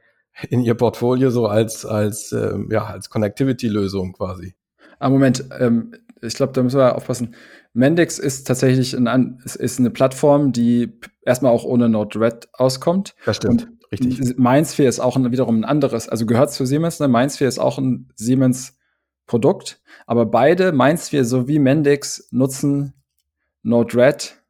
in 0.48 0.62
ihr 0.62 0.74
Portfolio 0.74 1.30
so 1.30 1.46
als 1.46 1.86
als 1.86 2.32
ähm, 2.32 2.68
ja 2.72 2.86
als 2.86 3.10
Connectivity-Lösung 3.10 4.14
quasi. 4.14 4.54
Ah, 4.98 5.10
Moment, 5.10 5.44
ähm, 5.60 5.94
ich 6.22 6.34
glaube, 6.34 6.52
da 6.52 6.62
müssen 6.62 6.78
wir 6.78 6.96
aufpassen. 6.96 7.34
Mendix 7.72 8.18
ist 8.18 8.46
tatsächlich 8.46 8.96
ein, 8.96 9.38
ist 9.44 9.78
eine 9.78 9.90
Plattform, 9.90 10.52
die 10.52 10.98
erstmal 11.22 11.52
auch 11.52 11.64
ohne 11.64 11.88
Node-RED 11.88 12.48
auskommt. 12.52 13.14
Das 13.26 13.36
stimmt. 13.36 13.64
Und 13.64 13.73
Richtig. 13.92 14.38
MindSphere 14.38 14.88
ist 14.88 15.00
auch 15.00 15.16
ein, 15.16 15.30
wiederum 15.30 15.60
ein 15.60 15.64
anderes, 15.64 16.08
also 16.08 16.26
gehört 16.26 16.52
zu 16.52 16.66
Siemens, 16.66 17.00
ne? 17.00 17.08
MindSphere 17.08 17.48
ist 17.48 17.58
auch 17.58 17.78
ein 17.78 18.10
Siemens-Produkt, 18.16 19.80
aber 20.06 20.26
beide, 20.26 20.72
MindSphere 20.72 21.24
sowie 21.24 21.58
Mendix, 21.58 22.28
nutzen 22.30 22.94
Node-RED 23.62 24.40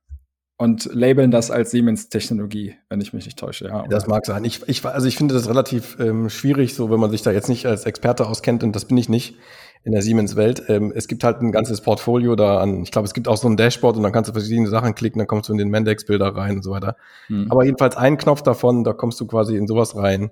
und 0.56 0.88
labeln 0.92 1.30
das 1.30 1.50
als 1.50 1.72
Siemens-Technologie, 1.72 2.76
wenn 2.88 3.00
ich 3.00 3.12
mich 3.12 3.24
nicht 3.26 3.38
täusche. 3.38 3.66
Ja, 3.66 3.86
das 3.88 4.06
mag 4.06 4.24
sein. 4.24 4.44
Ich, 4.44 4.66
ich, 4.68 4.84
also 4.84 5.06
ich 5.06 5.16
finde 5.16 5.34
das 5.34 5.48
relativ 5.48 5.98
ähm, 5.98 6.30
schwierig, 6.30 6.74
so 6.74 6.90
wenn 6.90 7.00
man 7.00 7.10
sich 7.10 7.22
da 7.22 7.32
jetzt 7.32 7.48
nicht 7.48 7.66
als 7.66 7.84
Experte 7.86 8.26
auskennt, 8.26 8.62
und 8.62 8.74
das 8.74 8.84
bin 8.84 8.96
ich 8.96 9.08
nicht, 9.08 9.36
in 9.84 9.92
der 9.92 10.02
Siemens-Welt. 10.02 10.64
Ähm, 10.68 10.92
es 10.94 11.08
gibt 11.08 11.24
halt 11.24 11.40
ein 11.40 11.52
ganzes 11.52 11.82
Portfolio 11.82 12.36
da 12.36 12.58
an. 12.58 12.82
Ich 12.82 12.90
glaube, 12.90 13.06
es 13.06 13.14
gibt 13.14 13.28
auch 13.28 13.36
so 13.36 13.48
ein 13.48 13.56
Dashboard 13.56 13.96
und 13.96 14.02
dann 14.02 14.12
kannst 14.12 14.28
du 14.28 14.32
verschiedene 14.32 14.68
Sachen 14.68 14.94
klicken, 14.94 15.18
dann 15.18 15.28
kommst 15.28 15.48
du 15.48 15.52
in 15.52 15.58
den 15.58 15.68
Mendex-Bilder 15.68 16.34
rein 16.34 16.56
und 16.56 16.62
so 16.62 16.70
weiter. 16.70 16.96
Mhm. 17.28 17.50
Aber 17.50 17.64
jedenfalls 17.64 17.96
ein 17.96 18.16
Knopf 18.16 18.42
davon, 18.42 18.82
da 18.82 18.94
kommst 18.94 19.20
du 19.20 19.26
quasi 19.26 19.56
in 19.56 19.66
sowas 19.66 19.94
rein, 19.94 20.30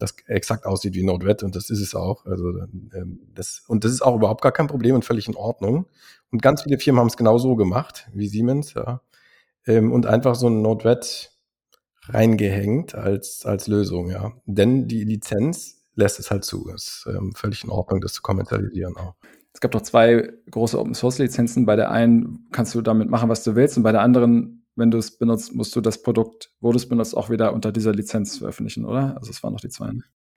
das 0.00 0.16
exakt 0.26 0.66
aussieht 0.66 0.94
wie 0.94 1.04
Node-RED 1.04 1.44
und 1.44 1.54
das 1.54 1.70
ist 1.70 1.80
es 1.80 1.94
auch. 1.94 2.26
Also 2.26 2.48
ähm, 2.94 3.20
das, 3.34 3.62
und 3.68 3.84
das 3.84 3.92
ist 3.92 4.02
auch 4.02 4.16
überhaupt 4.16 4.42
gar 4.42 4.52
kein 4.52 4.66
Problem 4.66 4.96
und 4.96 5.04
völlig 5.04 5.28
in 5.28 5.36
Ordnung. 5.36 5.86
Und 6.30 6.42
ganz 6.42 6.62
viele 6.62 6.78
Firmen 6.78 7.00
haben 7.00 7.08
es 7.08 7.16
genau 7.16 7.38
so 7.38 7.56
gemacht 7.56 8.08
wie 8.12 8.28
Siemens, 8.28 8.74
ja. 8.74 9.00
Ähm, 9.66 9.92
und 9.92 10.06
einfach 10.06 10.34
so 10.34 10.48
ein 10.48 10.60
Node-RED 10.60 11.30
reingehängt 12.08 12.94
als, 12.94 13.46
als 13.46 13.68
Lösung, 13.68 14.10
ja. 14.10 14.32
Denn 14.46 14.88
die 14.88 15.04
Lizenz 15.04 15.77
lässt 15.98 16.18
es 16.18 16.30
halt 16.30 16.44
zu. 16.44 16.68
Ist 16.74 17.06
ähm, 17.08 17.32
völlig 17.34 17.64
in 17.64 17.70
Ordnung, 17.70 18.00
das 18.00 18.14
zu 18.14 18.22
kommerzialisieren 18.22 18.96
auch. 18.96 19.14
Es 19.52 19.60
gab 19.60 19.72
doch 19.72 19.82
zwei 19.82 20.30
große 20.50 20.78
Open 20.78 20.94
Source 20.94 21.18
Lizenzen. 21.18 21.66
Bei 21.66 21.76
der 21.76 21.90
einen 21.90 22.46
kannst 22.52 22.74
du 22.74 22.80
damit 22.80 23.10
machen, 23.10 23.28
was 23.28 23.42
du 23.42 23.56
willst, 23.56 23.76
und 23.76 23.82
bei 23.82 23.92
der 23.92 24.02
anderen, 24.02 24.64
wenn 24.76 24.90
du 24.90 24.98
es 24.98 25.18
benutzt, 25.18 25.54
musst 25.54 25.74
du 25.74 25.80
das 25.80 26.02
Produkt, 26.02 26.52
wo 26.60 26.70
du 26.70 26.76
es 26.76 26.88
benutzt, 26.88 27.16
auch 27.16 27.28
wieder 27.28 27.52
unter 27.52 27.72
dieser 27.72 27.92
Lizenz 27.92 28.38
veröffentlichen, 28.38 28.84
oder? 28.84 29.16
Also 29.18 29.30
es 29.30 29.42
waren 29.42 29.52
noch 29.52 29.60
die 29.60 29.68
zwei. 29.68 29.90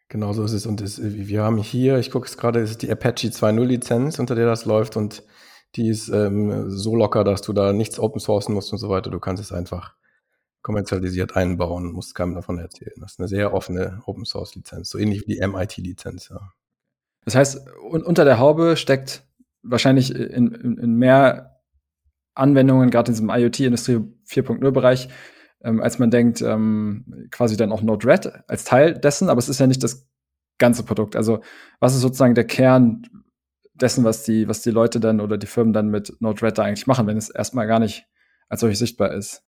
Genau 0.10 0.34
so 0.34 0.44
ist 0.44 0.54
es. 0.54 0.66
Und 0.66 0.82
das, 0.82 1.00
wir 1.02 1.44
haben 1.44 1.58
hier, 1.58 2.00
ich 2.00 2.10
gucke 2.12 2.28
es 2.28 2.38
gerade, 2.38 2.60
ist 2.60 2.82
die 2.82 2.92
Apache 2.92 3.28
2.0 3.28 3.64
Lizenz, 3.64 4.20
unter 4.20 4.36
der 4.36 4.48
das 4.48 4.66
läuft 4.66 4.98
und 4.98 5.24
die 5.76 5.88
ist 5.88 6.10
ähm, 6.10 6.70
so 6.70 6.96
locker, 6.96 7.24
dass 7.24 7.42
du 7.42 7.54
da 7.54 7.72
nichts 7.72 7.98
open 7.98 8.20
sourcen 8.20 8.54
musst 8.54 8.74
und 8.74 8.80
so 8.80 8.90
weiter. 8.90 9.10
Du 9.10 9.20
kannst 9.20 9.42
es 9.42 9.54
einfach 9.54 9.96
kommerzialisiert 10.62 11.36
einbauen, 11.36 11.92
muss 11.92 12.14
keinem 12.14 12.36
davon 12.36 12.60
erzählen. 12.60 12.94
Das 13.00 13.14
ist 13.14 13.20
eine 13.20 13.28
sehr 13.28 13.54
offene 13.54 14.02
Open 14.06 14.26
Source 14.26 14.56
Lizenz, 14.56 14.90
so 14.90 14.98
ähnlich 14.98 15.22
wie 15.28 15.36
die 15.36 15.46
MIT-Lizenz. 15.46 16.30
Ja. 16.30 16.52
Das 17.26 17.36
heißt, 17.36 17.68
un 17.90 18.04
unter 18.04 18.26
der 18.26 18.40
Haube 18.40 18.78
steckt 18.78 19.24
wahrscheinlich 19.64 20.14
in, 20.14 20.52
in, 20.52 20.78
in 20.78 20.96
mehr 20.96 21.62
Anwendungen, 22.34 22.90
gerade 22.90 23.12
in 23.12 23.14
diesem 23.14 23.30
IoT-Industrie 23.30 24.00
4.0-Bereich, 24.28 25.10
ähm, 25.64 25.82
als 25.82 26.00
man 26.00 26.12
denkt, 26.12 26.42
ähm, 26.42 27.28
quasi 27.32 27.58
dann 27.58 27.72
auch 27.72 27.82
Node-RED 27.82 28.44
als 28.48 28.64
Teil 28.64 28.98
dessen, 28.98 29.30
aber 29.30 29.40
es 29.40 29.50
ist 29.50 29.60
ja 29.60 29.68
nicht 29.68 29.84
das 29.84 30.08
ganze 30.58 30.84
Produkt. 30.84 31.16
Also 31.16 31.42
was 31.80 31.94
ist 31.94 32.02
sozusagen 32.02 32.36
der 32.36 32.46
Kern 32.46 33.08
dessen, 33.74 34.04
was 34.04 34.24
die, 34.24 34.48
was 34.48 34.62
die 34.62 34.72
Leute 34.72 35.00
dann 35.00 35.20
oder 35.20 35.38
die 35.38 35.48
Firmen 35.48 35.74
dann 35.74 35.90
mit 35.90 36.16
Node-RED 36.20 36.58
da 36.58 36.64
eigentlich 36.64 36.88
machen, 36.88 37.08
wenn 37.08 37.18
es 37.18 37.30
erstmal 37.30 37.68
gar 37.68 37.80
nicht 37.80 38.06
als 38.48 38.62
solches 38.62 38.80
sichtbar 38.80 39.14
ist? 39.14 39.44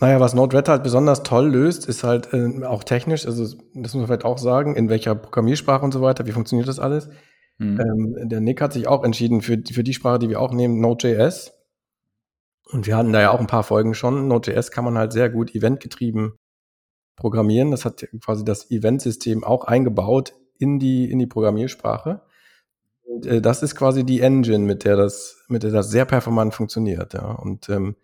Naja, 0.00 0.18
was 0.18 0.34
Node-RED 0.34 0.68
halt 0.68 0.82
besonders 0.82 1.22
toll 1.22 1.48
löst, 1.48 1.86
ist 1.86 2.04
halt 2.04 2.32
äh, 2.32 2.64
auch 2.64 2.84
technisch, 2.84 3.26
also 3.26 3.44
das 3.44 3.58
muss 3.74 3.94
man 3.94 4.06
vielleicht 4.06 4.24
auch 4.24 4.38
sagen, 4.38 4.74
in 4.74 4.88
welcher 4.88 5.14
Programmiersprache 5.14 5.84
und 5.84 5.92
so 5.92 6.00
weiter, 6.00 6.26
wie 6.26 6.32
funktioniert 6.32 6.68
das 6.68 6.78
alles? 6.78 7.10
Mhm. 7.58 7.80
Ähm, 7.80 8.28
der 8.28 8.40
Nick 8.40 8.62
hat 8.62 8.72
sich 8.72 8.88
auch 8.88 9.04
entschieden 9.04 9.42
für, 9.42 9.60
für 9.70 9.84
die 9.84 9.92
Sprache, 9.92 10.18
die 10.18 10.30
wir 10.30 10.40
auch 10.40 10.52
nehmen, 10.52 10.80
Node.js. 10.80 11.52
Und 12.72 12.86
wir 12.86 12.96
hatten 12.96 13.12
da 13.12 13.20
ja 13.20 13.30
auch 13.30 13.40
ein 13.40 13.46
paar 13.46 13.62
Folgen 13.62 13.94
schon. 13.94 14.26
Node.js 14.28 14.70
kann 14.70 14.84
man 14.84 14.96
halt 14.96 15.12
sehr 15.12 15.28
gut 15.28 15.54
eventgetrieben 15.54 16.32
programmieren. 17.16 17.70
Das 17.70 17.84
hat 17.84 18.06
quasi 18.24 18.44
das 18.44 18.70
Eventsystem 18.70 19.44
auch 19.44 19.64
eingebaut 19.64 20.32
in 20.58 20.78
die, 20.78 21.10
in 21.10 21.18
die 21.18 21.26
Programmiersprache. 21.26 22.22
Und 23.02 23.26
äh, 23.26 23.42
das 23.42 23.62
ist 23.62 23.74
quasi 23.74 24.04
die 24.04 24.20
Engine, 24.20 24.64
mit 24.64 24.84
der 24.84 24.96
das, 24.96 25.44
mit 25.48 25.62
der 25.62 25.70
das 25.70 25.90
sehr 25.90 26.06
performant 26.06 26.54
funktioniert. 26.54 27.12
Ja. 27.12 27.32
Und 27.32 27.68
ähm, 27.68 27.96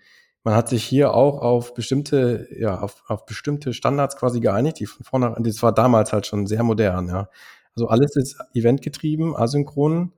man 0.47 0.55
hat 0.55 0.69
sich 0.69 0.85
hier 0.85 1.13
auch 1.13 1.43
auf 1.43 1.75
bestimmte, 1.75 2.47
ja, 2.57 2.79
auf, 2.79 3.03
auf 3.09 3.27
bestimmte 3.27 3.73
Standards 3.73 4.17
quasi 4.17 4.39
geeinigt, 4.39 4.79
die 4.79 4.87
von 4.87 5.05
vornherein, 5.05 5.43
das 5.43 5.61
war 5.61 5.75
damals 5.75 6.13
halt 6.13 6.25
schon 6.25 6.47
sehr 6.47 6.63
modern, 6.63 7.09
ja. 7.09 7.29
Also 7.75 7.89
alles 7.89 8.15
ist 8.15 8.39
eventgetrieben, 8.55 9.35
asynchron. 9.35 10.13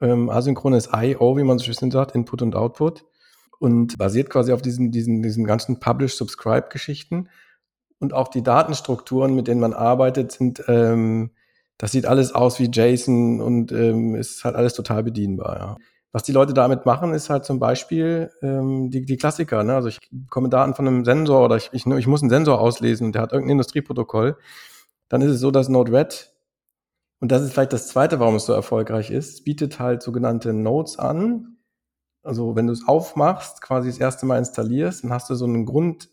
Ähm, 0.00 0.30
asynchron 0.30 0.74
ist 0.74 0.90
I.O., 0.94 1.36
wie 1.36 1.42
man 1.42 1.58
so 1.58 1.72
schön 1.72 1.90
sagt, 1.90 2.14
Input 2.14 2.40
und 2.42 2.54
Output. 2.54 3.04
Und 3.58 3.98
basiert 3.98 4.30
quasi 4.30 4.52
auf 4.52 4.62
diesen, 4.62 4.92
diesen, 4.92 5.22
diesen 5.24 5.44
ganzen 5.44 5.80
Publish-Subscribe-Geschichten. 5.80 7.28
Und 7.98 8.12
auch 8.12 8.28
die 8.28 8.44
Datenstrukturen, 8.44 9.34
mit 9.34 9.48
denen 9.48 9.60
man 9.60 9.72
arbeitet, 9.72 10.30
sind, 10.30 10.62
ähm, 10.68 11.32
das 11.78 11.90
sieht 11.90 12.06
alles 12.06 12.32
aus 12.32 12.60
wie 12.60 12.70
JSON 12.72 13.40
und 13.40 13.72
ähm, 13.72 14.14
ist 14.14 14.44
halt 14.44 14.54
alles 14.54 14.74
total 14.74 15.02
bedienbar. 15.02 15.58
Ja. 15.58 15.76
Was 16.12 16.22
die 16.22 16.32
Leute 16.32 16.54
damit 16.54 16.86
machen, 16.86 17.12
ist 17.12 17.28
halt 17.28 17.44
zum 17.44 17.58
Beispiel 17.58 18.30
ähm, 18.42 18.90
die, 18.90 19.04
die 19.04 19.16
Klassiker. 19.18 19.62
Ne? 19.62 19.74
Also 19.74 19.88
ich 19.88 19.98
bekomme 20.10 20.48
Daten 20.48 20.74
von 20.74 20.86
einem 20.86 21.04
Sensor 21.04 21.44
oder 21.44 21.56
ich, 21.56 21.68
ich, 21.72 21.86
ich 21.86 22.06
muss 22.06 22.22
einen 22.22 22.30
Sensor 22.30 22.60
auslesen 22.60 23.06
und 23.06 23.14
der 23.14 23.22
hat 23.22 23.32
irgendein 23.32 23.52
Industrieprotokoll. 23.52 24.38
Dann 25.08 25.22
ist 25.22 25.32
es 25.32 25.40
so, 25.40 25.50
dass 25.50 25.68
Node-RED 25.68 26.32
und 27.20 27.32
das 27.32 27.42
ist 27.42 27.52
vielleicht 27.52 27.72
das 27.72 27.88
Zweite, 27.88 28.20
warum 28.20 28.36
es 28.36 28.46
so 28.46 28.52
erfolgreich 28.52 29.10
ist, 29.10 29.44
bietet 29.44 29.80
halt 29.80 30.02
sogenannte 30.02 30.52
Nodes 30.52 30.98
an. 30.98 31.56
Also 32.22 32.54
wenn 32.56 32.66
du 32.66 32.72
es 32.72 32.86
aufmachst, 32.86 33.60
quasi 33.60 33.88
das 33.88 33.98
erste 33.98 34.26
Mal 34.26 34.38
installierst, 34.38 35.04
dann 35.04 35.12
hast 35.12 35.28
du 35.30 35.34
so 35.34 35.44
einen 35.44 35.66
Grund, 35.66 36.10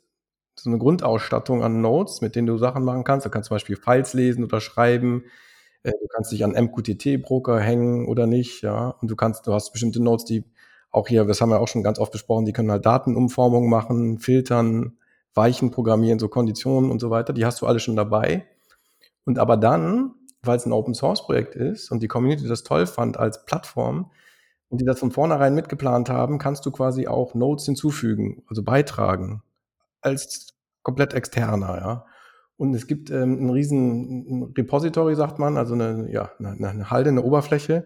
so 0.55 0.69
eine 0.69 0.79
Grundausstattung 0.79 1.63
an 1.63 1.81
Nodes, 1.81 2.21
mit 2.21 2.35
denen 2.35 2.47
du 2.47 2.57
Sachen 2.57 2.83
machen 2.83 3.03
kannst. 3.03 3.25
Du 3.25 3.29
kannst 3.29 3.49
zum 3.49 3.55
Beispiel 3.55 3.75
Files 3.75 4.13
lesen 4.13 4.43
oder 4.43 4.61
schreiben. 4.61 5.25
Äh, 5.85 5.91
du 6.01 6.07
kannst 6.07 6.31
dich 6.31 6.43
an 6.43 6.51
MQTT-Broker 6.51 7.59
hängen 7.59 8.07
oder 8.07 8.27
nicht, 8.27 8.61
ja. 8.63 8.89
Und 9.01 9.09
du 9.11 9.15
kannst, 9.15 9.47
du 9.47 9.53
hast 9.53 9.71
bestimmte 9.71 10.01
Nodes, 10.01 10.25
die 10.25 10.43
auch 10.91 11.07
hier, 11.07 11.25
das 11.25 11.41
haben 11.41 11.49
wir 11.49 11.59
auch 11.59 11.67
schon 11.67 11.83
ganz 11.83 11.99
oft 11.99 12.11
besprochen, 12.11 12.45
die 12.45 12.53
können 12.53 12.71
halt 12.71 12.85
Datenumformung 12.85 13.69
machen, 13.69 14.19
filtern, 14.19 14.97
Weichen 15.33 15.71
programmieren, 15.71 16.19
so 16.19 16.29
Konditionen 16.29 16.89
und 16.91 16.99
so 16.99 17.09
weiter. 17.09 17.33
Die 17.33 17.45
hast 17.45 17.61
du 17.61 17.67
alle 17.67 17.79
schon 17.79 17.95
dabei. 17.97 18.45
Und 19.25 19.39
aber 19.39 19.57
dann 19.57 20.13
weil 20.45 20.57
es 20.57 20.65
ein 20.65 20.71
Open 20.73 20.93
Source 20.93 21.23
Projekt 21.23 21.55
ist 21.55 21.91
und 21.91 22.01
die 22.01 22.07
Community 22.07 22.47
das 22.47 22.63
toll 22.63 22.87
fand 22.87 23.17
als 23.17 23.45
Plattform 23.45 24.11
und 24.69 24.81
die 24.81 24.85
das 24.85 24.99
von 24.99 25.11
vornherein 25.11 25.55
mitgeplant 25.55 26.09
haben, 26.09 26.37
kannst 26.39 26.65
du 26.65 26.71
quasi 26.71 27.07
auch 27.07 27.33
Nodes 27.35 27.65
hinzufügen, 27.65 28.43
also 28.47 28.63
beitragen 28.63 29.41
als 30.01 30.53
komplett 30.83 31.13
externer, 31.13 31.77
ja. 31.77 32.05
Und 32.57 32.73
es 32.73 32.87
gibt 32.87 33.09
ähm, 33.09 33.37
einen 33.37 33.49
riesen 33.49 34.53
Repository, 34.57 35.15
sagt 35.15 35.39
man, 35.39 35.57
also 35.57 35.73
eine, 35.73 36.09
ja, 36.11 36.31
eine, 36.39 36.69
eine 36.69 36.89
Halde, 36.89 37.09
eine 37.09 37.23
Oberfläche, 37.23 37.85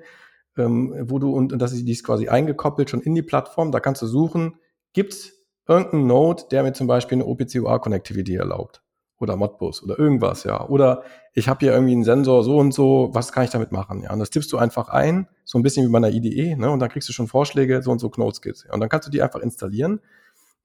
ähm, 0.58 0.94
wo 1.10 1.20
du, 1.20 1.32
und, 1.32 1.54
und 1.54 1.60
das 1.60 1.74
ist, 1.74 1.88
die 1.88 1.92
ist 1.92 2.04
quasi 2.04 2.28
eingekoppelt 2.28 2.90
schon 2.90 3.02
in 3.02 3.16
die 3.16 3.24
Plattform, 3.24 3.72
da 3.72 3.80
kannst 3.80 4.02
du 4.02 4.08
suchen, 4.08 4.56
gibt 4.94 5.14
es 5.14 5.34
irgendeinen 5.68 6.08
Node, 6.08 6.44
der 6.52 6.64
mir 6.64 6.74
zum 6.74 6.88
Beispiel 6.88 7.18
eine 7.18 7.26
OPC-UA-Connectivity 7.26 8.36
erlaubt 8.36 8.84
oder 9.20 9.36
Modbus 9.36 9.84
oder 9.84 10.00
irgendwas, 10.00 10.44
ja. 10.44 10.68
Oder 10.68 11.04
ich 11.34 11.50
habe 11.50 11.60
hier 11.60 11.74
irgendwie 11.74 11.94
einen 11.94 12.04
Sensor 12.04 12.44
so 12.44 12.58
und 12.58 12.74
so, 12.74 13.10
was 13.12 13.32
kann 13.32 13.44
ich 13.44 13.50
damit 13.50 13.72
machen? 13.72 14.04
Ja, 14.04 14.14
und 14.14 14.20
das 14.20 14.30
tippst 14.30 14.52
du 14.52 14.58
einfach 14.58 14.90
ein, 14.90 15.28
so 15.44 15.60
ein 15.60 15.64
bisschen 15.64 15.86
wie 15.86 15.92
bei 15.92 15.98
einer 15.98 16.10
IDE, 16.10 16.56
ne? 16.56 16.70
Und 16.72 16.80
dann 16.80 16.90
kriegst 16.90 17.10
du 17.10 17.14
schon 17.14 17.28
Vorschläge, 17.28 17.82
so 17.82 17.92
und 17.92 18.00
so 18.00 18.10
Node-Skills. 18.16 18.66
Ja. 18.68 18.74
Und 18.74 18.80
dann 18.80 18.90
kannst 18.90 19.08
du 19.08 19.12
die 19.12 19.22
einfach 19.22 19.42
installieren. 19.42 20.00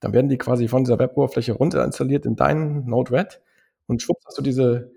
Dann 0.00 0.12
werden 0.12 0.28
die 0.28 0.38
quasi 0.38 0.68
von 0.68 0.84
dieser 0.84 0.98
Web-Oberfläche 0.98 1.52
runter 1.52 1.84
installiert 1.84 2.26
in 2.26 2.36
deinen 2.36 2.86
Node-RED 2.86 3.40
und 3.86 4.02
schwupps 4.02 4.24
hast 4.26 4.38
du 4.38 4.42
diese, 4.42 4.92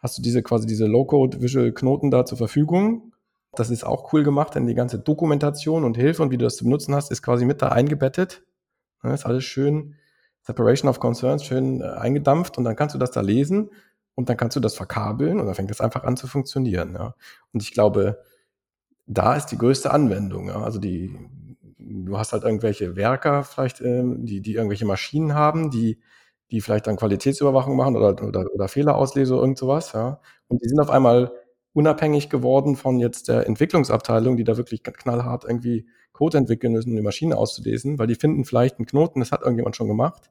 hast 0.00 0.18
du 0.18 0.22
diese 0.22 0.42
quasi 0.42 0.66
diese 0.66 0.86
Low-Code-Visual-Knoten 0.86 2.10
da 2.10 2.24
zur 2.24 2.38
Verfügung. 2.38 3.12
Das 3.54 3.70
ist 3.70 3.84
auch 3.84 4.12
cool 4.12 4.24
gemacht, 4.24 4.54
denn 4.54 4.66
die 4.66 4.74
ganze 4.74 4.98
Dokumentation 4.98 5.84
und 5.84 5.96
Hilfe 5.96 6.22
und 6.22 6.30
wie 6.30 6.38
du 6.38 6.44
das 6.44 6.56
zu 6.56 6.64
benutzen 6.64 6.94
hast, 6.94 7.10
ist 7.10 7.22
quasi 7.22 7.44
mit 7.44 7.62
da 7.62 7.68
eingebettet. 7.68 8.42
Das 9.02 9.20
ist 9.20 9.26
alles 9.26 9.44
schön 9.44 9.94
Separation 10.42 10.88
of 10.88 10.98
Concerns 10.98 11.44
schön 11.44 11.82
äh, 11.82 11.84
eingedampft 11.84 12.58
und 12.58 12.64
dann 12.64 12.74
kannst 12.74 12.94
du 12.94 12.98
das 12.98 13.10
da 13.10 13.20
lesen 13.20 13.70
und 14.14 14.28
dann 14.28 14.36
kannst 14.36 14.56
du 14.56 14.60
das 14.60 14.74
verkabeln 14.74 15.40
und 15.40 15.46
dann 15.46 15.54
fängt 15.54 15.70
das 15.70 15.80
einfach 15.80 16.04
an 16.04 16.16
zu 16.16 16.26
funktionieren. 16.26 16.94
Ja. 16.94 17.14
Und 17.52 17.62
ich 17.62 17.72
glaube, 17.72 18.22
da 19.06 19.36
ist 19.36 19.46
die 19.46 19.58
größte 19.58 19.90
Anwendung. 19.90 20.48
Ja. 20.48 20.62
Also 20.62 20.78
die, 20.78 21.14
du 21.78 22.18
hast 22.18 22.32
halt 22.32 22.44
irgendwelche 22.44 22.96
Werker 22.96 23.44
vielleicht, 23.44 23.80
ähm, 23.80 24.24
die, 24.24 24.40
die 24.40 24.54
irgendwelche 24.54 24.86
Maschinen 24.86 25.34
haben, 25.34 25.70
die, 25.70 25.98
die 26.50 26.60
vielleicht 26.60 26.86
dann 26.86 26.96
Qualitätsüberwachung 26.96 27.76
machen 27.76 27.96
oder, 27.96 28.22
oder, 28.22 28.52
oder 28.52 28.68
Fehlerauslese 28.68 29.34
oder 29.34 29.42
irgend 29.42 29.58
sowas. 29.58 29.92
Ja. 29.92 30.20
Und 30.48 30.62
die 30.62 30.68
sind 30.68 30.80
auf 30.80 30.90
einmal 30.90 31.32
unabhängig 31.72 32.30
geworden 32.30 32.76
von 32.76 32.98
jetzt 32.98 33.28
der 33.28 33.46
Entwicklungsabteilung, 33.46 34.36
die 34.36 34.44
da 34.44 34.56
wirklich 34.56 34.82
knallhart 34.82 35.44
irgendwie 35.44 35.86
Code 36.12 36.38
entwickeln 36.38 36.72
müssen, 36.72 36.90
um 36.90 36.96
die 36.96 37.02
Maschine 37.02 37.36
auszulesen, 37.36 37.98
weil 37.98 38.08
die 38.08 38.16
finden 38.16 38.44
vielleicht 38.44 38.78
einen 38.78 38.86
Knoten, 38.86 39.20
das 39.20 39.30
hat 39.30 39.42
irgendjemand 39.42 39.76
schon 39.76 39.86
gemacht 39.86 40.30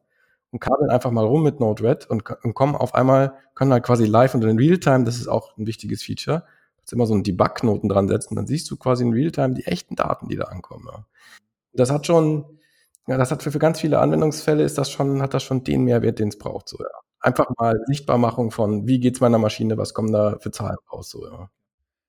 und 0.52 0.60
kabeln 0.60 0.90
einfach 0.90 1.12
mal 1.12 1.26
rum 1.26 1.44
mit 1.44 1.60
Node-RED 1.60 2.10
und, 2.10 2.30
und, 2.44 2.54
kommen 2.54 2.76
auf 2.76 2.96
einmal, 2.96 3.34
können 3.56 3.72
halt 3.72 3.84
quasi 3.84 4.06
live 4.06 4.36
und 4.36 4.44
in 4.44 4.58
Realtime, 4.58 5.06
das 5.06 5.18
ist 5.18 5.28
auch 5.28 5.56
ein 5.58 5.68
wichtiges 5.68 6.04
Feature, 6.04 6.44
jetzt 6.80 6.92
immer 6.92 7.06
so 7.06 7.14
einen 7.14 7.24
Debug-Knoten 7.24 7.90
dran 7.90 8.08
setzen, 8.08 8.36
dann 8.36 8.48
siehst 8.48 8.70
du 8.70 8.78
quasi 8.78 9.04
in 9.04 9.14
Realtime 9.14 9.54
die 9.54 9.66
echten 9.66 9.96
Daten, 9.96 10.28
die 10.28 10.36
da 10.36 10.46
ankommen. 10.46 10.88
Ja. 10.92 11.06
Das 11.74 11.92
hat 11.92 12.06
schon, 12.06 12.57
ja, 13.08 13.18
das 13.18 13.32
hat 13.32 13.44
für, 13.44 13.52
für 13.52 13.60
ganz 13.60 13.80
viele 13.80 14.00
Anwendungsfälle 14.00 14.64
ist 14.64 14.78
das 14.78 14.92
schon, 14.92 15.22
hat 15.22 15.34
das 15.34 15.44
schon 15.44 15.64
den 15.64 15.84
Mehrwert, 15.84 16.20
den 16.20 16.30
es 16.30 16.38
braucht, 16.38 16.70
so, 16.70 16.78
ja. 16.80 16.90
Einfach 17.20 17.48
mal 17.58 17.80
Sichtbarmachung 17.88 18.52
von, 18.52 18.88
wie 18.88 19.00
geht's 19.00 19.22
meiner 19.22 19.40
Maschine, 19.40 19.78
was 19.78 19.94
kommen 19.94 20.12
da 20.12 20.38
für 20.40 20.52
Zahlen 20.52 20.78
raus, 20.92 21.10
so, 21.10 21.26
ja. 21.26 21.50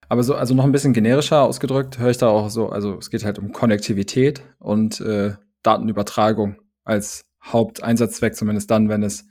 Aber 0.09 0.23
so, 0.23 0.35
also 0.35 0.55
noch 0.55 0.65
ein 0.65 0.73
bisschen 0.73 0.93
generischer 0.93 1.43
ausgedrückt, 1.43 1.99
höre 1.99 2.11
ich 2.11 2.19
da 2.19 2.29
auch 2.29 2.51
so, 2.51 2.69
also 2.71 2.97
es 2.99 3.11
geht 3.11 3.25
halt 3.25 3.39
um 3.39 3.53
Konnektivität 3.53 4.43
und 4.59 5.01
äh, 5.01 5.35
Datenübertragung 5.63 6.57
als 6.85 7.25
Haupteinsatzzweck, 7.45 8.35
zumindest 8.35 8.71
dann, 8.71 8.89
wenn 8.89 9.03
es 9.03 9.27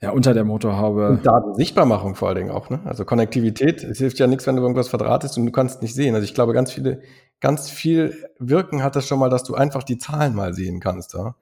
ja 0.00 0.10
unter 0.10 0.34
der 0.34 0.44
Motorhaube. 0.44 1.08
Und 1.08 1.26
Datensichtbarmachung 1.26 2.14
vor 2.14 2.28
allen 2.28 2.38
Dingen 2.38 2.50
auch, 2.50 2.70
ne? 2.70 2.80
Also 2.84 3.04
Konnektivität, 3.04 3.82
es 3.82 3.98
hilft 3.98 4.18
ja 4.18 4.26
nichts, 4.26 4.46
wenn 4.46 4.56
du 4.56 4.62
irgendwas 4.62 4.88
verdrahtest 4.88 5.38
und 5.38 5.46
du 5.46 5.52
kannst 5.52 5.82
nicht 5.82 5.94
sehen. 5.94 6.14
Also 6.14 6.24
ich 6.24 6.34
glaube, 6.34 6.52
ganz 6.52 6.72
viele, 6.72 7.00
ganz 7.40 7.70
viel 7.70 8.26
Wirken 8.38 8.82
hat 8.82 8.96
das 8.96 9.06
schon 9.06 9.18
mal, 9.18 9.30
dass 9.30 9.44
du 9.44 9.54
einfach 9.54 9.82
die 9.82 9.98
Zahlen 9.98 10.34
mal 10.34 10.54
sehen 10.54 10.80
kannst, 10.80 11.14
ja. 11.14 11.34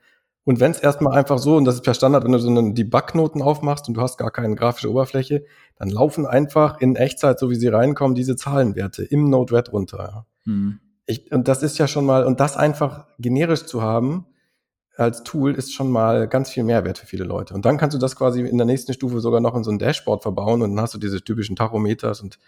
Und 0.47 0.61
wenn 0.61 0.73
es 0.73 0.79
erstmal 0.79 1.17
einfach 1.17 1.38
so, 1.38 1.57
und 1.57 1.64
das 1.64 1.77
ist 1.77 1.81
per 1.81 1.95
Standard, 1.95 2.25
wenn 2.25 2.33
du 2.33 2.38
so 2.38 2.51
einen 2.51 2.75
Debug-Knoten 2.75 3.40
aufmachst 3.40 3.88
und 3.88 3.95
du 3.95 4.03
hast 4.03 4.19
gar 4.19 4.31
keine 4.31 4.55
grafische 4.55 4.90
Oberfläche, 4.90 5.47
dann 5.79 5.88
laufen 5.88 6.27
einfach 6.27 6.81
in 6.81 6.97
Echtzeit, 6.97 7.38
so 7.38 7.49
wie 7.49 7.55
sie 7.55 7.69
reinkommen, 7.69 8.14
diese 8.14 8.37
Zahlenwerte 8.37 9.05
im 9.05 9.31
Node-RED 9.31 9.73
runter. 9.73 9.99
Ja. 9.99 10.27
Mhm. 10.45 10.81
Ich, 11.07 11.33
und 11.33 11.49
das 11.49 11.62
ist 11.62 11.79
ja 11.79 11.88
schon 11.88 12.05
mal, 12.05 12.25
und 12.25 12.40
das 12.40 12.59
einfach 12.59 13.07
generisch 13.19 13.64
zu 13.64 13.81
haben, 13.81 14.27
als 14.96 15.24
Tool 15.24 15.54
ist 15.54 15.74
schon 15.74 15.90
mal 15.90 16.28
ganz 16.28 16.50
viel 16.50 16.62
Mehrwert 16.62 16.98
für 16.98 17.07
viele 17.07 17.24
Leute. 17.24 17.54
Und 17.54 17.64
dann 17.64 17.78
kannst 17.78 17.94
du 17.94 17.98
das 17.98 18.16
quasi 18.16 18.42
in 18.42 18.57
der 18.57 18.66
nächsten 18.66 18.92
Stufe 18.92 19.20
sogar 19.20 19.40
noch 19.40 19.57
in 19.57 19.64
so 19.64 19.70
ein 19.70 19.78
Dashboard 19.78 20.22
verbauen 20.22 20.62
und 20.62 20.74
dann 20.74 20.80
hast 20.80 20.94
du 20.94 20.98
diese 20.98 21.22
typischen 21.22 21.57
Tachometers 21.57 22.20
und, 22.20 22.38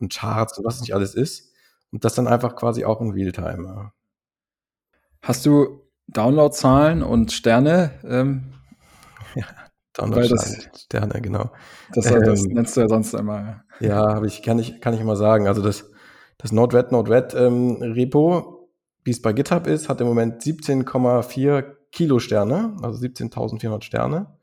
und 0.00 0.12
Charts 0.12 0.58
und 0.58 0.64
was 0.64 0.80
nicht 0.80 0.94
alles 0.94 1.14
ist. 1.14 1.52
Und 1.90 2.04
das 2.04 2.14
dann 2.14 2.28
einfach 2.28 2.54
quasi 2.54 2.84
auch 2.84 3.00
in 3.00 3.10
Realtime. 3.10 3.64
Ja. 3.64 3.92
Hast 5.22 5.46
du 5.46 5.82
Downloadzahlen 6.06 7.02
und 7.02 7.32
Sterne? 7.32 7.92
Ähm, 8.04 8.52
ja, 9.34 9.44
Downloadzahlen, 9.94 10.70
Sterne, 10.76 11.20
genau. 11.20 11.50
Das, 11.94 12.04
das 12.04 12.44
ähm, 12.44 12.52
nennst 12.52 12.76
du 12.76 12.82
ja 12.82 12.88
sonst 12.88 13.14
immer. 13.14 13.64
Ja, 13.80 14.06
aber 14.06 14.26
ich 14.26 14.42
kann 14.42 14.58
ich 14.58 14.80
kann 14.80 14.94
ich 14.94 15.02
mal 15.02 15.16
sagen. 15.16 15.48
Also 15.48 15.62
das 15.62 15.90
das 16.36 16.52
Node-RED 16.52 16.92
Node-RED 16.92 17.34
ähm, 17.34 17.78
Repo, 17.80 18.70
wie 19.02 19.10
es 19.10 19.20
bei 19.20 19.32
GitHub 19.32 19.66
ist, 19.66 19.88
hat 19.88 20.00
im 20.00 20.06
Moment 20.06 20.42
17,4 20.42 21.77
Kilo 21.92 22.18
Sterne, 22.18 22.76
also 22.82 23.04
17.400 23.04 23.82
Sterne. 23.82 24.38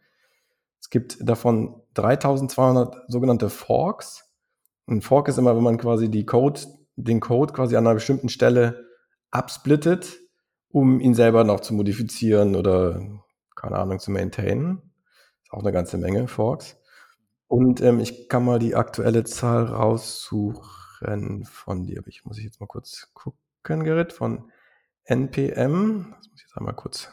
Es 0.79 0.89
gibt 0.89 1.17
davon 1.21 1.81
3200 1.95 3.05
sogenannte 3.07 3.49
Forks. 3.49 4.29
Ein 4.87 5.01
Fork 5.01 5.27
ist 5.27 5.37
immer, 5.37 5.55
wenn 5.55 5.63
man 5.63 5.77
quasi 5.77 6.09
die 6.09 6.25
Code, 6.25 6.61
den 6.95 7.19
Code 7.19 7.53
quasi 7.53 7.75
an 7.75 7.85
einer 7.85 7.95
bestimmten 7.95 8.29
Stelle 8.29 8.85
absplittet, 9.31 10.19
um 10.69 10.99
ihn 10.99 11.13
selber 11.13 11.43
noch 11.43 11.61
zu 11.61 11.73
modifizieren 11.73 12.55
oder, 12.55 13.01
keine 13.55 13.77
Ahnung, 13.77 13.99
zu 13.99 14.11
maintainen. 14.11 14.81
Ist 15.43 15.53
auch 15.53 15.61
eine 15.61 15.71
ganze 15.71 15.97
Menge 15.97 16.27
Forks. 16.27 16.77
Und 17.47 17.81
ähm, 17.81 17.99
ich 17.99 18.29
kann 18.29 18.45
mal 18.45 18.59
die 18.59 18.75
aktuelle 18.75 19.23
Zahl 19.23 19.65
raussuchen 19.65 21.45
von 21.45 21.85
dir. 21.85 22.03
Ich 22.07 22.25
muss 22.25 22.37
ich 22.37 22.43
jetzt 22.43 22.59
mal 22.59 22.67
kurz 22.67 23.11
gucken, 23.13 23.83
Gerrit, 23.83 24.13
von 24.13 24.51
NPM. 25.05 26.13
Das 26.17 26.29
muss 26.29 26.39
ich 26.39 26.47
jetzt 26.47 26.57
einmal 26.57 26.75
kurz. 26.75 27.09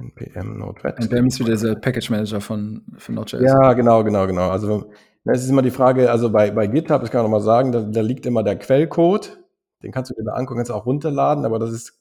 NPM 0.00 0.58
Node-RED. 0.58 0.98
NPM 0.98 1.26
ist 1.26 1.40
wieder 1.40 1.56
der 1.56 1.76
Package 1.76 2.10
Manager 2.10 2.40
von, 2.40 2.82
von 2.96 3.14
Node.js. 3.14 3.42
Ja, 3.42 3.72
genau, 3.74 4.02
genau, 4.02 4.26
genau. 4.26 4.50
Also 4.50 4.90
es 5.24 5.44
ist 5.44 5.50
immer 5.50 5.62
die 5.62 5.70
Frage, 5.70 6.10
also 6.10 6.30
bei, 6.30 6.50
bei 6.50 6.66
GitHub, 6.66 7.00
das 7.00 7.10
kann 7.10 7.20
ich 7.20 7.24
noch 7.24 7.30
mal 7.30 7.40
sagen, 7.40 7.72
da, 7.72 7.80
da 7.80 8.00
liegt 8.00 8.26
immer 8.26 8.42
der 8.42 8.58
Quellcode. 8.58 9.38
Den 9.82 9.92
kannst 9.92 10.10
du 10.10 10.14
dir 10.14 10.24
da 10.24 10.32
angucken, 10.32 10.58
kannst 10.58 10.70
du 10.70 10.74
auch 10.74 10.86
runterladen, 10.86 11.44
aber 11.44 11.58
das 11.58 11.70
ist 11.70 12.00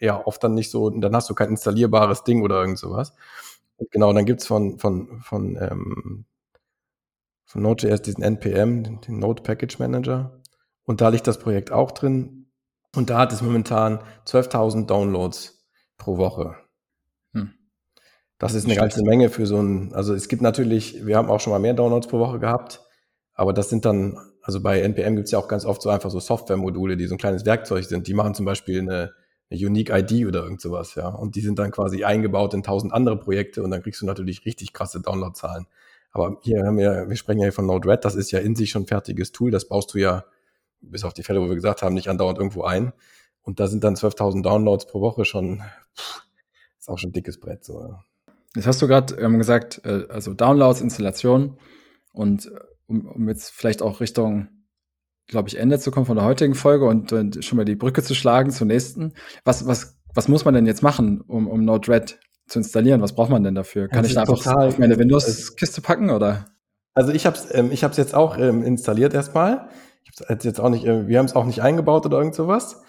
ja 0.00 0.24
oft 0.24 0.42
dann 0.44 0.54
nicht 0.54 0.70
so, 0.70 0.90
dann 0.90 1.14
hast 1.14 1.28
du 1.28 1.34
kein 1.34 1.50
installierbares 1.50 2.24
Ding 2.24 2.42
oder 2.42 2.60
irgend 2.60 2.78
sowas. 2.78 3.14
Und 3.76 3.90
genau, 3.90 4.12
dann 4.12 4.24
gibt's 4.24 4.46
von, 4.46 4.78
von, 4.78 5.20
von 5.20 5.56
ähm, 5.56 6.24
von 7.48 7.62
Node.js 7.62 8.02
diesen 8.02 8.22
NPM, 8.22 9.00
den 9.00 9.18
Node 9.18 9.42
Package 9.42 9.78
Manager. 9.78 10.38
Und 10.84 11.00
da 11.00 11.08
liegt 11.08 11.26
das 11.26 11.38
Projekt 11.38 11.72
auch 11.72 11.92
drin. 11.92 12.50
Und 12.94 13.08
da 13.08 13.18
hat 13.18 13.32
es 13.32 13.40
momentan 13.40 14.00
12.000 14.26 14.84
Downloads 14.86 15.66
pro 15.96 16.18
Woche. 16.18 16.56
Das 18.38 18.54
ist 18.54 18.66
eine 18.66 18.76
ganze 18.76 19.02
Menge 19.02 19.30
für 19.30 19.46
so 19.46 19.60
ein, 19.60 19.92
also 19.94 20.14
es 20.14 20.28
gibt 20.28 20.42
natürlich, 20.42 21.04
wir 21.04 21.16
haben 21.16 21.28
auch 21.28 21.40
schon 21.40 21.52
mal 21.52 21.58
mehr 21.58 21.74
Downloads 21.74 22.06
pro 22.06 22.20
Woche 22.20 22.38
gehabt, 22.38 22.82
aber 23.34 23.52
das 23.52 23.68
sind 23.68 23.84
dann, 23.84 24.16
also 24.42 24.60
bei 24.60 24.80
NPM 24.80 25.16
gibt 25.16 25.26
es 25.26 25.32
ja 25.32 25.40
auch 25.40 25.48
ganz 25.48 25.64
oft 25.64 25.82
so 25.82 25.90
einfach 25.90 26.10
so 26.10 26.20
Software-Module, 26.20 26.96
die 26.96 27.06
so 27.06 27.16
ein 27.16 27.18
kleines 27.18 27.44
Werkzeug 27.44 27.84
sind. 27.84 28.06
Die 28.06 28.14
machen 28.14 28.34
zum 28.34 28.46
Beispiel 28.46 28.80
eine, 28.80 29.12
eine 29.50 29.66
Unique 29.66 29.90
ID 29.90 30.26
oder 30.26 30.44
irgend 30.44 30.60
sowas, 30.60 30.94
ja. 30.94 31.08
Und 31.08 31.34
die 31.34 31.40
sind 31.40 31.58
dann 31.58 31.72
quasi 31.72 32.04
eingebaut 32.04 32.54
in 32.54 32.62
tausend 32.62 32.92
andere 32.92 33.18
Projekte 33.18 33.62
und 33.62 33.70
dann 33.72 33.82
kriegst 33.82 34.00
du 34.02 34.06
natürlich 34.06 34.44
richtig 34.44 34.72
krasse 34.72 35.00
Downloadzahlen. 35.00 35.66
Aber 36.12 36.38
hier 36.42 36.64
haben 36.64 36.78
wir, 36.78 37.08
wir 37.08 37.16
sprechen 37.16 37.40
ja 37.40 37.44
hier 37.46 37.52
von 37.52 37.66
Node-RED, 37.66 38.04
das 38.04 38.14
ist 38.14 38.30
ja 38.30 38.38
in 38.38 38.54
sich 38.54 38.70
schon 38.70 38.82
ein 38.82 38.86
fertiges 38.86 39.32
Tool, 39.32 39.50
das 39.50 39.68
baust 39.68 39.92
du 39.94 39.98
ja, 39.98 40.24
bis 40.80 41.04
auf 41.04 41.12
die 41.12 41.22
Fälle, 41.22 41.40
wo 41.40 41.48
wir 41.48 41.54
gesagt 41.56 41.82
haben, 41.82 41.94
nicht 41.94 42.08
andauernd 42.08 42.38
irgendwo 42.38 42.62
ein. 42.62 42.92
Und 43.42 43.60
da 43.60 43.66
sind 43.66 43.82
dann 43.84 43.94
12.000 43.94 44.42
Downloads 44.42 44.86
pro 44.86 45.00
Woche 45.00 45.24
schon, 45.24 45.62
pff, 45.96 46.22
ist 46.78 46.88
auch 46.88 46.98
schon 46.98 47.10
ein 47.10 47.14
dickes 47.14 47.40
Brett. 47.40 47.64
So. 47.64 47.98
Jetzt 48.54 48.66
hast 48.66 48.80
du 48.82 48.88
gerade 48.88 49.14
ähm, 49.16 49.38
gesagt, 49.38 49.82
äh, 49.84 50.06
also 50.08 50.34
Downloads, 50.34 50.80
Installation 50.80 51.58
und 52.12 52.46
äh, 52.46 52.50
um, 52.86 53.06
um 53.06 53.28
jetzt 53.28 53.50
vielleicht 53.50 53.82
auch 53.82 54.00
Richtung, 54.00 54.48
glaube 55.26 55.48
ich, 55.48 55.58
Ende 55.58 55.78
zu 55.78 55.90
kommen 55.90 56.06
von 56.06 56.16
der 56.16 56.24
heutigen 56.24 56.54
Folge 56.54 56.86
und 56.86 57.12
äh, 57.12 57.42
schon 57.42 57.56
mal 57.56 57.64
die 57.64 57.76
Brücke 57.76 58.02
zu 58.02 58.14
schlagen 58.14 58.50
zur 58.50 58.66
nächsten. 58.66 59.12
Was, 59.44 59.66
was, 59.66 59.98
was 60.14 60.28
muss 60.28 60.44
man 60.44 60.54
denn 60.54 60.66
jetzt 60.66 60.82
machen, 60.82 61.20
um, 61.20 61.46
um 61.46 61.64
Node-RED 61.64 62.18
zu 62.48 62.58
installieren. 62.58 63.02
Was 63.02 63.14
braucht 63.14 63.30
man 63.30 63.44
denn 63.44 63.54
dafür? 63.54 63.88
Kann 63.88 64.02
das 64.02 64.08
ich 64.08 64.14
da 64.14 64.22
einfach 64.22 64.46
auf 64.46 64.78
meine 64.78 64.98
Windows-Kiste 64.98 65.80
packen 65.80 66.10
oder? 66.10 66.46
Also 66.94 67.12
ich 67.12 67.26
habe 67.26 67.36
es 67.36 67.54
ähm, 67.54 67.70
ich 67.70 67.84
hab's 67.84 67.96
jetzt 67.96 68.14
auch 68.14 68.38
ähm, 68.38 68.62
installiert 68.64 69.14
erstmal. 69.14 69.68
Ich 70.02 70.20
hab's 70.28 70.44
jetzt 70.44 70.58
auch 70.58 70.70
nicht, 70.70 70.84
äh, 70.84 71.06
wir 71.06 71.18
haben 71.18 71.26
es 71.26 71.36
auch 71.36 71.44
nicht 71.44 71.62
eingebaut 71.62 72.06
oder 72.06 72.18
irgend 72.18 72.34
sowas. 72.34 72.82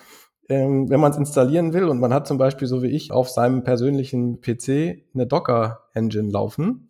Ähm, 0.50 0.90
wenn 0.90 1.00
man 1.00 1.12
es 1.12 1.18
installieren 1.18 1.74
will 1.74 1.86
und 1.86 2.00
man 2.00 2.14
hat 2.14 2.28
zum 2.28 2.38
Beispiel 2.38 2.68
so 2.68 2.82
wie 2.82 2.88
ich 2.88 3.12
auf 3.12 3.30
seinem 3.30 3.64
persönlichen 3.64 4.42
PC 4.42 5.04
eine 5.14 5.28
Docker-Engine 5.28 6.32
laufen, 6.32 6.88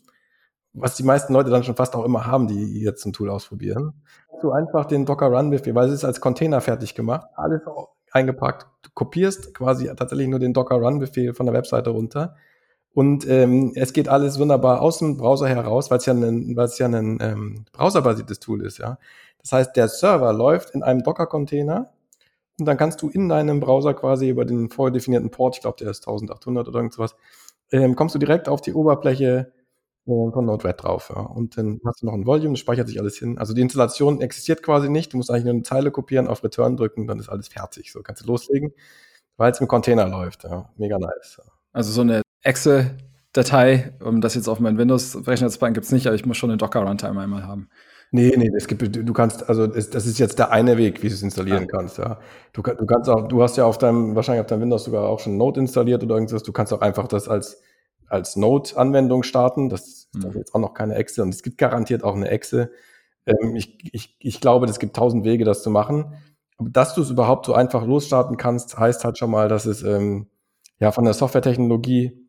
was 0.74 0.96
die 0.96 1.04
meisten 1.04 1.34
Leute 1.34 1.50
dann 1.50 1.64
schon 1.64 1.76
fast 1.76 1.96
auch 1.96 2.06
immer 2.06 2.26
haben, 2.26 2.48
die 2.48 2.82
jetzt 2.82 3.06
ein 3.06 3.14
Tool 3.14 3.30
ausprobieren. 3.30 4.02
Du 4.42 4.52
einfach 4.52 4.86
den 4.86 5.06
Docker 5.06 5.28
Run 5.28 5.50
Befehl, 5.50 5.76
weil 5.76 5.88
es 5.90 5.94
ist 5.94 6.06
als 6.06 6.22
Container 6.22 6.62
fertig 6.62 6.96
gemacht, 6.96 7.28
alles 7.36 7.62
eingepackt. 8.12 8.68
Du 8.84 8.90
kopierst 8.94 9.54
quasi 9.54 9.88
tatsächlich 9.94 10.30
nur 10.30 10.40
den 10.40 10.54
Docker 10.54 10.76
Run 10.78 11.00
Befehl 11.00 11.34
von 11.34 11.46
der 11.46 11.54
Webseite 11.54 11.90
runter 11.90 12.36
und 12.94 13.28
ähm, 13.30 13.72
es 13.76 13.94
geht 13.94 14.08
alles 14.08 14.40
wunderbar 14.40 14.82
aus 14.82 15.00
dem 15.00 15.18
Browser 15.18 15.48
heraus, 15.48 15.92
weil 15.92 16.00
es 16.00 16.06
ja 16.06 16.14
ein, 16.14 16.56
weil 16.56 16.66
es 16.66 16.78
ja 16.80 16.88
ein 16.88 17.20
ähm, 17.22 17.66
browserbasiertes 17.72 18.40
Tool 18.40 18.66
ist, 18.66 18.80
ja. 18.80 18.98
Das 19.42 19.52
heißt, 19.52 19.76
der 19.76 19.88
Server 19.88 20.34
läuft 20.34 20.72
in 20.72 20.84
einem 20.84 21.04
Docker-Container 21.04 21.92
und 22.60 22.66
dann 22.66 22.78
kannst 22.78 23.02
du 23.02 23.10
in 23.10 23.30
deinem 23.30 23.60
Browser 23.60 23.94
quasi 23.94 24.30
über 24.30 24.46
den 24.46 24.70
vorher 24.70 24.92
definierten 24.92 25.32
Port, 25.32 25.56
ich 25.56 25.62
glaube, 25.62 25.78
der 25.80 25.90
ist 25.90 26.08
1800 26.08 26.68
oder 26.68 26.80
irgendwas, 26.80 27.16
ähm, 27.72 27.96
kommst 27.96 28.16
du 28.16 28.20
direkt 28.20 28.50
auf 28.50 28.62
die 28.62 28.74
Oberfläche 28.74 29.52
äh, 30.10 30.32
von 30.32 30.46
Node-RED 30.46 30.84
drauf. 30.84 31.12
Ja. 31.16 31.22
Und 31.22 31.58
dann 31.58 31.80
hast 31.86 32.02
du 32.02 32.08
noch 32.08 32.14
ein 32.14 32.26
Volume, 32.26 32.54
das 32.54 32.60
speichert 32.60 32.88
sich 32.88 33.00
alles 33.00 33.18
hin. 33.18 33.38
Also 33.38 33.54
die 33.54 33.62
Installation 33.62 34.22
existiert 34.22 34.64
quasi 34.64 34.90
nicht. 34.90 35.14
Du 35.14 35.18
musst 35.18 35.30
eigentlich 35.30 35.46
nur 35.46 35.54
eine 35.54 35.64
Zeile 35.64 35.92
kopieren, 35.92 36.28
auf 36.28 36.44
Return 36.44 36.78
drücken, 36.78 37.08
dann 37.08 37.20
ist 37.20 37.30
alles 37.30 37.48
fertig. 37.48 37.92
So 37.92 38.02
kannst 38.02 38.24
du 38.24 38.28
loslegen, 38.28 38.74
weil 39.38 39.52
es 39.52 39.62
im 39.62 39.68
Container 39.68 40.08
läuft. 40.08 40.44
Ja. 40.44 40.70
Mega 40.78 40.98
nice. 40.98 41.42
Also 41.72 41.92
so 41.92 42.02
eine 42.02 42.22
Excel-Datei, 42.42 43.94
um 44.04 44.22
das 44.22 44.36
jetzt 44.36 44.48
auf 44.48 44.60
meinen 44.60 44.78
Windows-Rechner 44.78 45.50
zu 45.50 45.60
packen, 45.60 45.74
gibt 45.74 45.86
es 45.86 45.92
nicht, 45.92 46.08
aber 46.08 46.16
ich 46.16 46.26
muss 46.26 46.38
schon 46.38 46.50
eine 46.50 46.58
Docker-Runtime 46.58 47.22
einmal 47.22 47.46
haben. 47.46 47.70
Nee, 48.12 48.34
nee, 48.36 48.50
es 48.56 48.68
gibt, 48.68 48.82
du 48.96 49.14
kannst, 49.14 49.48
also 49.48 49.68
das, 49.68 49.92
das 49.92 50.08
ist 50.08 50.18
jetzt 50.18 50.40
der 50.40 50.52
eine 50.52 50.78
Weg, 50.78 51.04
wie 51.04 51.10
du 51.10 51.14
es 51.14 51.22
installieren 51.22 51.66
ah. 51.66 51.78
kannst, 51.78 52.00
ja. 52.00 52.20
Du, 52.54 52.64
du 52.64 52.86
kannst 52.88 53.08
auch, 53.08 53.28
du 53.28 53.44
hast 53.44 53.56
ja 53.56 53.66
auf 53.66 53.78
deinem, 53.78 54.16
wahrscheinlich 54.16 54.42
auf 54.42 54.48
deinem 54.48 54.62
Windows 54.62 54.86
sogar 54.86 55.08
auch 55.08 55.20
schon 55.20 55.38
Node 55.38 55.60
installiert 55.60 56.04
oder 56.04 56.16
irgendwas, 56.16 56.42
du 56.42 56.52
kannst 56.52 56.74
auch 56.74 56.82
einfach 56.82 57.08
das 57.08 57.28
als, 57.28 57.62
als 58.08 58.36
Node-Anwendung 58.36 59.24
starten. 59.24 59.70
Das 59.70 59.88
ist 59.88 60.16
mhm. 60.16 60.32
jetzt 60.36 60.54
auch 60.54 60.60
noch 60.60 60.74
keine 60.74 60.96
Excel 60.96 61.24
und 61.24 61.30
es 61.30 61.44
gibt 61.44 61.58
garantiert 61.58 62.04
auch 62.04 62.16
eine 62.16 62.30
Excel. 62.30 62.72
Ähm, 63.26 63.56
ich, 63.56 63.78
ich, 63.94 64.18
ich 64.20 64.42
glaube, 64.42 64.66
es 64.66 64.80
gibt 64.80 64.96
tausend 64.96 65.24
Wege, 65.24 65.46
das 65.46 65.64
zu 65.64 65.70
machen. 65.70 66.14
Aber 66.58 66.70
dass 66.70 66.96
du 66.96 67.02
es 67.02 67.10
überhaupt 67.10 67.46
so 67.46 67.54
einfach 67.54 67.86
losstarten 67.86 68.38
kannst, 68.38 68.78
heißt 68.78 69.06
halt 69.06 69.18
schon 69.18 69.32
mal, 69.32 69.48
dass 69.48 69.66
es 69.66 69.84
ähm, 69.84 70.28
ja 70.80 70.92
von 70.92 71.06
der 71.06 71.14
Softwaretechnologie 71.14 72.28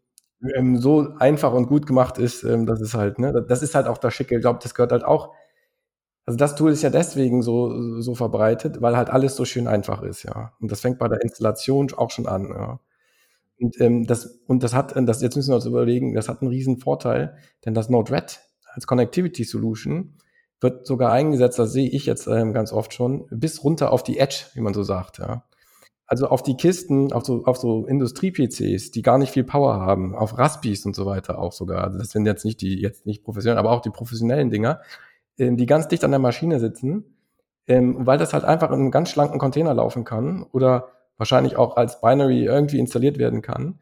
ähm, 0.55 0.77
so 0.77 1.15
einfach 1.19 1.53
und 1.53 1.67
gut 1.67 1.87
gemacht 1.87 2.19
ist, 2.19 2.45
ähm, 2.45 2.67
das 2.67 2.81
ist 2.81 2.95
halt, 2.95 3.19
ne, 3.19 3.45
das 3.47 3.63
ist 3.63 3.75
halt 3.75 3.87
auch 3.87 3.99
das 3.99 4.15
Schicke. 4.15 4.37
Ich 4.37 4.41
glaube, 4.41 4.61
das 4.63 4.75
gehört 4.75 4.93
halt 4.93 5.05
auch. 5.05 5.35
Also 6.27 6.37
das 6.37 6.55
Tool 6.55 6.71
ist 6.71 6.83
ja 6.83 6.91
deswegen 6.91 7.43
so, 7.43 8.01
so 8.01 8.15
verbreitet, 8.15 8.81
weil 8.83 8.97
halt 8.97 9.11
alles 9.11 9.37
so 9.37 9.45
schön 9.45 9.67
einfach 9.67 10.03
ist, 10.03 10.23
ja. 10.23 10.53
Und 10.61 10.71
das 10.71 10.81
fängt 10.81 10.99
bei 10.99 11.09
der 11.09 11.23
Installation 11.23 11.93
auch 11.95 12.11
schon 12.11 12.27
an, 12.27 12.49
ja. 12.49 12.81
Und 13.61 13.81
ähm, 13.81 14.07
das, 14.07 14.41
und 14.47 14.63
das 14.63 14.75
hat, 14.75 14.95
das, 14.97 15.21
jetzt 15.21 15.37
müssen 15.37 15.51
wir 15.51 15.57
uns 15.57 15.67
überlegen, 15.67 16.15
das 16.15 16.29
hat 16.29 16.41
einen 16.41 16.51
riesen 16.51 16.79
Vorteil, 16.79 17.37
denn 17.65 17.75
das 17.75 17.91
Node-RED 17.91 18.41
als 18.73 18.87
Connectivity 18.87 19.45
Solution 19.45 20.17
wird 20.61 20.87
sogar 20.87 21.13
eingesetzt, 21.13 21.59
das 21.59 21.73
sehe 21.73 21.89
ich 21.89 22.07
jetzt 22.07 22.27
ähm, 22.27 22.53
ganz 22.53 22.73
oft 22.73 22.95
schon, 22.95 23.27
bis 23.31 23.65
runter 23.65 23.93
auf 23.93 24.03
die 24.03 24.19
Edge, 24.19 24.45
wie 24.55 24.61
man 24.61 24.75
so 24.75 24.83
sagt, 24.83 25.19
ja. 25.19 25.45
Also 26.07 26.27
auf 26.27 26.43
die 26.43 26.57
Kisten, 26.57 27.13
auf 27.13 27.25
so, 27.25 27.45
auf 27.45 27.57
so 27.57 27.87
Industrie-PCs, 27.87 28.91
die 28.91 29.03
gar 29.03 29.17
nicht 29.17 29.31
viel 29.31 29.45
Power 29.45 29.75
haben, 29.75 30.17
auf 30.17 30.37
Raspis 30.39 30.85
und 30.85 30.97
so 30.97 31.07
weiter 31.07 31.39
auch 31.39 31.53
sogar. 31.53 31.89
Das 31.91 32.11
sind 32.11 32.27
jetzt 32.27 32.45
nicht 32.45 32.61
die, 32.63 32.81
jetzt 32.81 33.07
nicht 33.07 33.23
professionell, 33.23 33.59
aber 33.59 33.71
auch 33.71 33.81
die 33.81 33.91
professionellen 33.91 34.51
Dinger, 34.51 34.81
die 35.57 35.67
ganz 35.67 35.89
dicht 35.89 36.05
an 36.05 36.11
der 36.11 36.21
Maschine 36.21 36.61
sitzen, 36.61 37.17
ähm, 37.67 38.07
weil 38.07 38.19
das 38.19 38.33
halt 38.33 38.45
einfach 38.45 38.71
in 38.71 38.81
einem 38.81 38.91
ganz 38.91 39.11
schlanken 39.11 39.39
Container 39.39 39.75
laufen 39.75 40.05
kann 40.05 40.45
oder 40.53 40.89
wahrscheinlich 41.17 41.57
auch 41.57 41.77
als 41.77 42.01
Binary 42.01 42.45
irgendwie 42.45 42.79
installiert 42.79 43.19
werden 43.19 43.43
kann, 43.43 43.81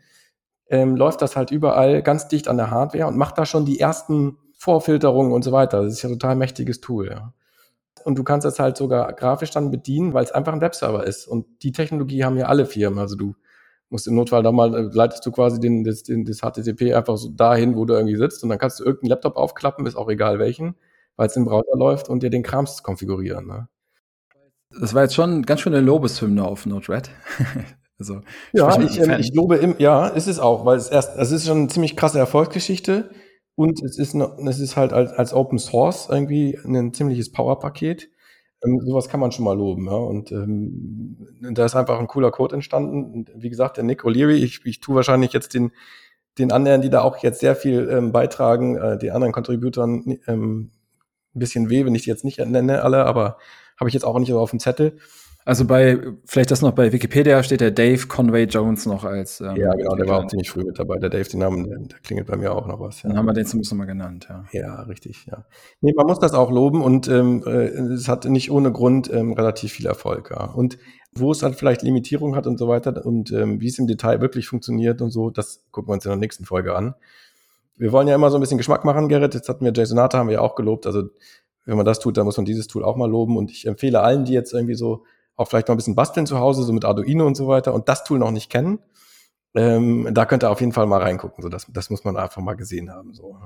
ähm, 0.69 0.97
läuft 0.97 1.23
das 1.23 1.37
halt 1.37 1.51
überall 1.51 2.03
ganz 2.03 2.29
dicht 2.29 2.49
an 2.49 2.57
der 2.57 2.71
Hardware 2.71 3.07
und 3.07 3.17
macht 3.17 3.39
da 3.39 3.47
schon 3.47 3.65
die 3.65 3.81
ersten 3.81 4.39
Vorfilterungen 4.59 5.33
und 5.33 5.43
so 5.43 5.53
weiter. 5.53 5.83
Das 5.83 5.93
ist 5.93 6.03
ja 6.03 6.09
ein 6.09 6.19
total 6.19 6.37
mächtiges 6.37 6.81
Tool, 6.81 7.09
ja 7.09 7.33
und 8.05 8.17
du 8.17 8.25
kannst 8.25 8.45
das 8.45 8.59
halt 8.59 8.77
sogar 8.77 9.13
grafisch 9.13 9.51
dann 9.51 9.71
bedienen, 9.71 10.15
weil 10.15 10.25
es 10.25 10.33
einfach 10.33 10.53
ein 10.53 10.61
Webserver 10.61 11.07
ist. 11.07 11.27
Und 11.27 11.47
die 11.63 11.73
Technologie 11.73 12.25
haben 12.25 12.37
ja 12.37 12.47
alle 12.47 12.67
Firmen. 12.67 12.99
Also 12.99 13.17
du 13.17 13.35
musst 13.91 14.07
im 14.07 14.15
Notfall 14.15 14.43
da 14.43 14.53
mal, 14.53 14.75
äh, 14.75 14.89
leitest 14.93 15.25
du 15.27 15.31
quasi 15.31 15.61
den, 15.61 15.85
das, 15.85 16.03
den, 16.03 16.25
das 16.25 16.39
HTTP 16.39 16.95
einfach 16.95 17.17
so 17.17 17.31
dahin, 17.31 17.77
wo 17.77 17.85
du 17.85 17.95
irgendwie 17.95 18.17
sitzt 18.17 18.43
und 18.43 18.49
dann 18.49 18.59
kannst 18.59 18.81
du 18.81 18.85
irgendeinen 18.85 19.11
Laptop 19.11 19.37
aufklappen, 19.37 19.87
ist 19.87 19.97
auch 19.97 20.09
egal 20.09 20.39
welchen, 20.39 20.75
weil 21.19 21.27
es 21.27 21.37
im 21.37 21.45
Browser 21.45 21.77
läuft 21.77 22.09
und 22.09 22.23
dir 22.23 22.31
den 22.31 22.45
Krams 22.45 22.83
konfigurieren. 22.83 23.47
Ne? 23.47 23.69
Das 24.81 24.95
war 24.95 25.03
jetzt 25.03 25.15
schon 25.15 25.43
ganz 25.43 25.61
schön 25.61 25.75
eine 25.75 25.85
Lobeshymne 25.85 26.45
auf 26.45 26.65
Node-RED. 26.65 27.11
also, 27.99 28.21
ja, 28.53 28.81
ich, 28.81 29.01
ähm, 29.01 29.17
ich 29.19 29.35
lobe, 29.35 29.57
im, 29.57 29.75
ja, 29.79 30.07
ist 30.07 30.29
es 30.29 30.39
auch, 30.39 30.65
weil 30.65 30.79
es 30.79 30.89
erst, 30.89 31.19
es 31.19 31.33
ist 31.33 31.47
schon 31.47 31.59
eine 31.59 31.69
ziemlich 31.69 31.97
krasse 31.97 32.19
Erfolgsgeschichte. 32.19 33.11
Und 33.57 33.83
es 33.83 33.99
ist, 33.99 34.15
noch, 34.15 34.39
es 34.39 34.61
ist 34.61 34.77
halt 34.77 34.93
als, 34.93 35.11
als 35.13 35.35
Open 35.35 35.59
Source 35.59 36.09
irgendwie 36.09 36.57
ein 36.65 36.95
ziemliches 36.95 37.33
Power-Paket. 37.33 38.09
Ähm, 38.65 38.81
sowas 38.85 39.09
kann 39.09 39.19
man 39.19 39.33
schon 39.33 39.45
mal 39.45 39.57
loben. 39.59 39.87
Ja? 39.87 39.97
Und 39.97 40.31
ähm, 40.31 41.27
da 41.53 41.65
ist 41.65 41.75
einfach 41.75 41.99
ein 41.99 42.07
cooler 42.07 42.31
Code 42.31 42.55
entstanden. 42.55 43.13
Und 43.13 43.31
wie 43.35 43.51
gesagt, 43.51 43.77
der 43.77 43.83
Nick 43.83 44.05
O'Leary, 44.05 44.37
ich, 44.37 44.61
ich 44.65 44.79
tue 44.79 44.95
wahrscheinlich 44.95 45.33
jetzt 45.33 45.55
den, 45.55 45.73
den 46.39 46.53
anderen, 46.53 46.81
die 46.81 46.91
da 46.91 47.01
auch 47.01 47.17
jetzt 47.17 47.41
sehr 47.41 47.57
viel 47.57 47.89
ähm, 47.91 48.13
beitragen, 48.13 48.77
äh, 48.77 48.97
den 48.97 49.11
anderen 49.11 49.33
Contributern 49.33 50.19
ähm, 50.29 50.71
ein 51.39 51.41
bisschen 51.41 51.71
weh, 51.71 51.85
wenn 51.85 51.95
ich 51.95 52.03
die 52.03 52.11
jetzt 52.11 52.25
nicht 52.25 52.39
nenne 52.39 52.83
alle, 52.83 53.05
aber 53.05 53.39
habe 53.79 53.89
ich 53.89 53.95
jetzt 53.95 54.05
auch 54.05 54.19
nicht 54.19 54.29
so 54.29 54.39
auf 54.39 54.51
dem 54.51 54.61
Zettel. 54.61 54.99
Also 55.49 55.65
bei, 55.65 55.99
vielleicht 56.27 56.51
das 56.51 56.61
noch 56.61 56.73
bei 56.73 56.93
Wikipedia 56.93 57.43
steht 57.43 57.63
der 57.63 57.71
Dave 57.71 58.07
Conway 58.07 58.45
Jones 58.45 58.85
noch 58.85 59.05
als. 59.05 59.41
Ähm, 59.41 59.57
ja, 59.57 59.73
genau, 59.73 59.97
der 59.97 60.07
war 60.07 60.19
auch 60.19 60.27
ziemlich 60.27 60.51
früh 60.51 60.63
mit 60.63 60.79
dabei. 60.79 60.99
Der 60.99 61.09
Dave, 61.09 61.27
den 61.27 61.41
Namen, 61.41 61.65
der, 61.65 61.79
der 61.79 61.99
klingelt 62.01 62.27
bei 62.27 62.37
mir 62.37 62.53
auch 62.53 62.67
noch 62.67 62.81
was. 62.81 63.03
Ja. 63.03 63.09
Dann 63.09 63.17
haben 63.17 63.25
wir 63.25 63.33
den 63.33 63.47
zumindest 63.47 63.73
nochmal 63.73 63.87
genannt, 63.87 64.27
ja. 64.29 64.45
Ja, 64.53 64.83
richtig, 64.83 65.25
ja. 65.25 65.47
Nee, 65.81 65.95
man 65.97 66.07
muss 66.07 66.19
das 66.19 66.35
auch 66.35 66.51
loben 66.51 66.83
und 66.83 67.09
ähm, 67.09 67.43
äh, 67.47 67.69
es 67.95 68.09
hat 68.09 68.27
nicht 68.27 68.51
ohne 68.51 68.73
Grund 68.73 69.11
ähm, 69.11 69.33
relativ 69.33 69.73
viel 69.73 69.87
Erfolg, 69.87 70.33
ja. 70.33 70.45
Und 70.45 70.77
wo 71.15 71.31
es 71.31 71.39
dann 71.39 71.55
vielleicht 71.55 71.81
Limitierung 71.81 72.37
hat 72.37 72.47
und 72.47 72.59
so 72.59 72.69
weiter 72.69 73.07
und 73.07 73.33
ähm, 73.33 73.59
wie 73.63 73.69
es 73.69 73.79
im 73.79 73.87
Detail 73.87 74.21
wirklich 74.21 74.49
funktioniert 74.49 75.01
und 75.01 75.11
so, 75.13 75.31
das 75.31 75.65
gucken 75.71 75.89
wir 75.89 75.95
uns 75.95 76.05
in 76.05 76.11
der 76.11 76.19
nächsten 76.19 76.45
Folge 76.45 76.77
an. 76.77 76.95
Wir 77.79 77.93
wollen 77.93 78.09
ja 78.09 78.15
immer 78.15 78.31
so 78.31 78.37
ein 78.37 78.41
bisschen 78.41 78.59
Geschmack 78.59 78.85
machen, 78.85 79.09
Gerrit. 79.09 79.35
Jetzt 79.35 79.49
hatten 79.49 79.65
wir 79.65 79.73
JSONata, 79.73 80.19
haben 80.19 80.29
wir 80.29 80.35
ja 80.35 80.41
auch 80.41 80.55
gelobt. 80.57 80.87
Also 80.87 81.05
wenn 81.65 81.77
man 81.77 81.87
das 81.87 82.01
tut, 82.01 82.17
dann 82.17 82.25
muss 82.25 82.37
man 82.37 82.47
dieses 82.47 82.67
Tool 82.67 82.85
auch 82.85 82.97
mal 82.97 83.09
loben. 83.09 83.37
Und 83.37 83.51
ich 83.51 83.67
empfehle 83.67 84.01
allen, 84.01 84.25
die 84.25 84.33
jetzt 84.33 84.53
irgendwie 84.53 84.75
so 84.75 85.05
auch 85.37 85.49
vielleicht 85.49 85.69
mal 85.69 85.75
ein 85.75 85.77
bisschen 85.77 85.95
basteln 85.95 86.27
zu 86.27 86.39
Hause, 86.39 86.65
so 86.65 86.73
mit 86.73 86.85
Arduino 86.85 87.27
und 87.27 87.37
so 87.37 87.47
weiter 87.47 87.73
und 87.73 87.89
das 87.89 88.05
Tool 88.05 88.19
noch 88.19 88.33
nicht 88.33 88.51
kennen, 88.51 88.81
ähm, 89.55 90.09
da 90.13 90.27
könnt 90.27 90.43
ihr 90.43 90.51
auf 90.51 90.61
jeden 90.61 90.73
Fall 90.73 90.87
mal 90.87 91.01
reingucken. 91.01 91.43
So, 91.43 91.49
das, 91.49 91.67
das 91.69 91.91
muss 91.91 92.05
man 92.05 92.17
einfach 92.17 92.43
mal 92.43 92.55
gesehen 92.55 92.91
haben. 92.91 93.15
So. 93.15 93.39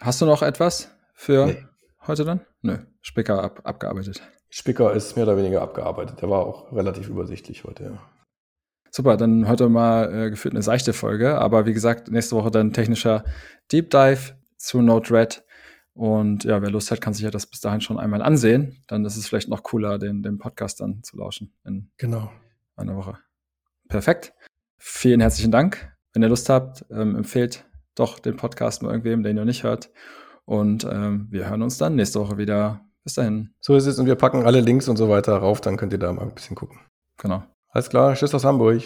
Hast 0.00 0.20
du 0.20 0.26
noch 0.26 0.42
etwas 0.42 0.90
für 1.14 1.46
nee. 1.46 1.66
heute 2.06 2.24
dann? 2.24 2.40
Nö, 2.62 2.78
Spicker 3.00 3.42
ab, 3.42 3.60
abgearbeitet. 3.64 4.22
Spicker 4.48 4.92
ist 4.92 5.16
mehr 5.16 5.26
oder 5.26 5.36
weniger 5.36 5.62
abgearbeitet. 5.62 6.22
Der 6.22 6.30
war 6.30 6.46
auch 6.46 6.72
relativ 6.72 7.08
übersichtlich 7.08 7.64
heute, 7.64 7.84
ja. 7.84 7.98
Super, 8.96 9.18
dann 9.18 9.46
heute 9.46 9.68
mal 9.68 10.10
äh, 10.10 10.30
gefühlt 10.30 10.54
eine 10.54 10.62
seichte 10.62 10.94
Folge, 10.94 11.36
aber 11.36 11.66
wie 11.66 11.74
gesagt, 11.74 12.10
nächste 12.10 12.34
Woche 12.34 12.50
dann 12.50 12.72
technischer 12.72 13.24
Deep 13.70 13.90
Dive 13.90 14.32
zu 14.56 14.80
Node-RED 14.80 15.44
und 15.92 16.44
ja, 16.44 16.62
wer 16.62 16.70
Lust 16.70 16.90
hat, 16.90 17.02
kann 17.02 17.12
sich 17.12 17.22
ja 17.22 17.30
das 17.30 17.44
bis 17.44 17.60
dahin 17.60 17.82
schon 17.82 17.98
einmal 17.98 18.22
ansehen. 18.22 18.82
Dann 18.86 19.04
ist 19.04 19.18
es 19.18 19.28
vielleicht 19.28 19.50
noch 19.50 19.64
cooler, 19.64 19.98
den, 19.98 20.22
den 20.22 20.38
Podcast 20.38 20.80
dann 20.80 21.02
zu 21.02 21.18
lauschen 21.18 21.52
in 21.66 21.90
genau. 21.98 22.32
einer 22.74 22.96
Woche. 22.96 23.18
Perfekt. 23.86 24.32
Vielen 24.78 25.20
herzlichen 25.20 25.50
Dank. 25.50 25.94
Wenn 26.14 26.22
ihr 26.22 26.30
Lust 26.30 26.48
habt, 26.48 26.86
ähm, 26.90 27.16
empfehlt 27.16 27.66
doch 27.96 28.18
den 28.18 28.38
Podcast 28.38 28.82
mal 28.82 28.92
irgendwem, 28.92 29.22
den 29.22 29.36
ihr 29.36 29.44
nicht 29.44 29.62
hört. 29.62 29.90
Und 30.46 30.84
ähm, 30.90 31.26
wir 31.28 31.50
hören 31.50 31.60
uns 31.60 31.76
dann 31.76 31.96
nächste 31.96 32.18
Woche 32.18 32.38
wieder. 32.38 32.80
Bis 33.04 33.12
dahin. 33.12 33.50
So 33.60 33.76
ist 33.76 33.84
es 33.84 33.98
und 33.98 34.06
wir 34.06 34.14
packen 34.14 34.46
alle 34.46 34.62
Links 34.62 34.88
und 34.88 34.96
so 34.96 35.10
weiter 35.10 35.36
rauf, 35.36 35.60
dann 35.60 35.76
könnt 35.76 35.92
ihr 35.92 35.98
da 35.98 36.14
mal 36.14 36.22
ein 36.22 36.34
bisschen 36.34 36.56
gucken. 36.56 36.80
Genau. 37.18 37.44
Alles 37.76 37.90
klar, 37.90 38.14
tschüss 38.14 38.34
aus 38.34 38.46
Hamburg. 38.46 38.84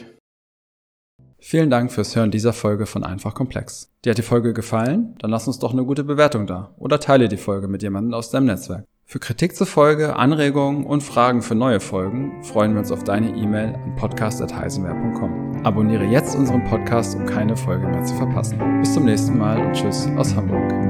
Vielen 1.38 1.70
Dank 1.70 1.92
fürs 1.92 2.16
Hören 2.16 2.32
dieser 2.32 2.52
Folge 2.52 2.86
von 2.86 3.04
Einfach 3.04 3.34
Komplex. 3.34 3.88
Dir 4.04 4.10
hat 4.10 4.18
die 4.18 4.22
Folge 4.22 4.52
gefallen? 4.52 5.14
Dann 5.20 5.30
lass 5.30 5.46
uns 5.46 5.60
doch 5.60 5.72
eine 5.72 5.84
gute 5.84 6.02
Bewertung 6.02 6.48
da 6.48 6.74
oder 6.76 6.98
teile 6.98 7.28
die 7.28 7.36
Folge 7.36 7.68
mit 7.68 7.84
jemandem 7.84 8.14
aus 8.14 8.32
deinem 8.32 8.46
Netzwerk. 8.46 8.84
Für 9.04 9.20
Kritik 9.20 9.54
zur 9.54 9.68
Folge, 9.68 10.16
Anregungen 10.16 10.84
und 10.84 11.04
Fragen 11.04 11.40
für 11.40 11.54
neue 11.54 11.78
Folgen 11.78 12.42
freuen 12.42 12.72
wir 12.72 12.80
uns 12.80 12.90
auf 12.90 13.04
deine 13.04 13.28
E-Mail 13.28 13.76
an 13.76 13.94
podcast.heisenwehr.com. 13.94 15.64
Abonniere 15.64 16.06
jetzt 16.06 16.34
unseren 16.34 16.64
Podcast, 16.64 17.14
um 17.14 17.26
keine 17.26 17.56
Folge 17.56 17.86
mehr 17.86 18.02
zu 18.02 18.16
verpassen. 18.16 18.58
Bis 18.80 18.92
zum 18.92 19.04
nächsten 19.04 19.38
Mal 19.38 19.64
und 19.64 19.72
tschüss 19.72 20.08
aus 20.16 20.34
Hamburg. 20.34 20.89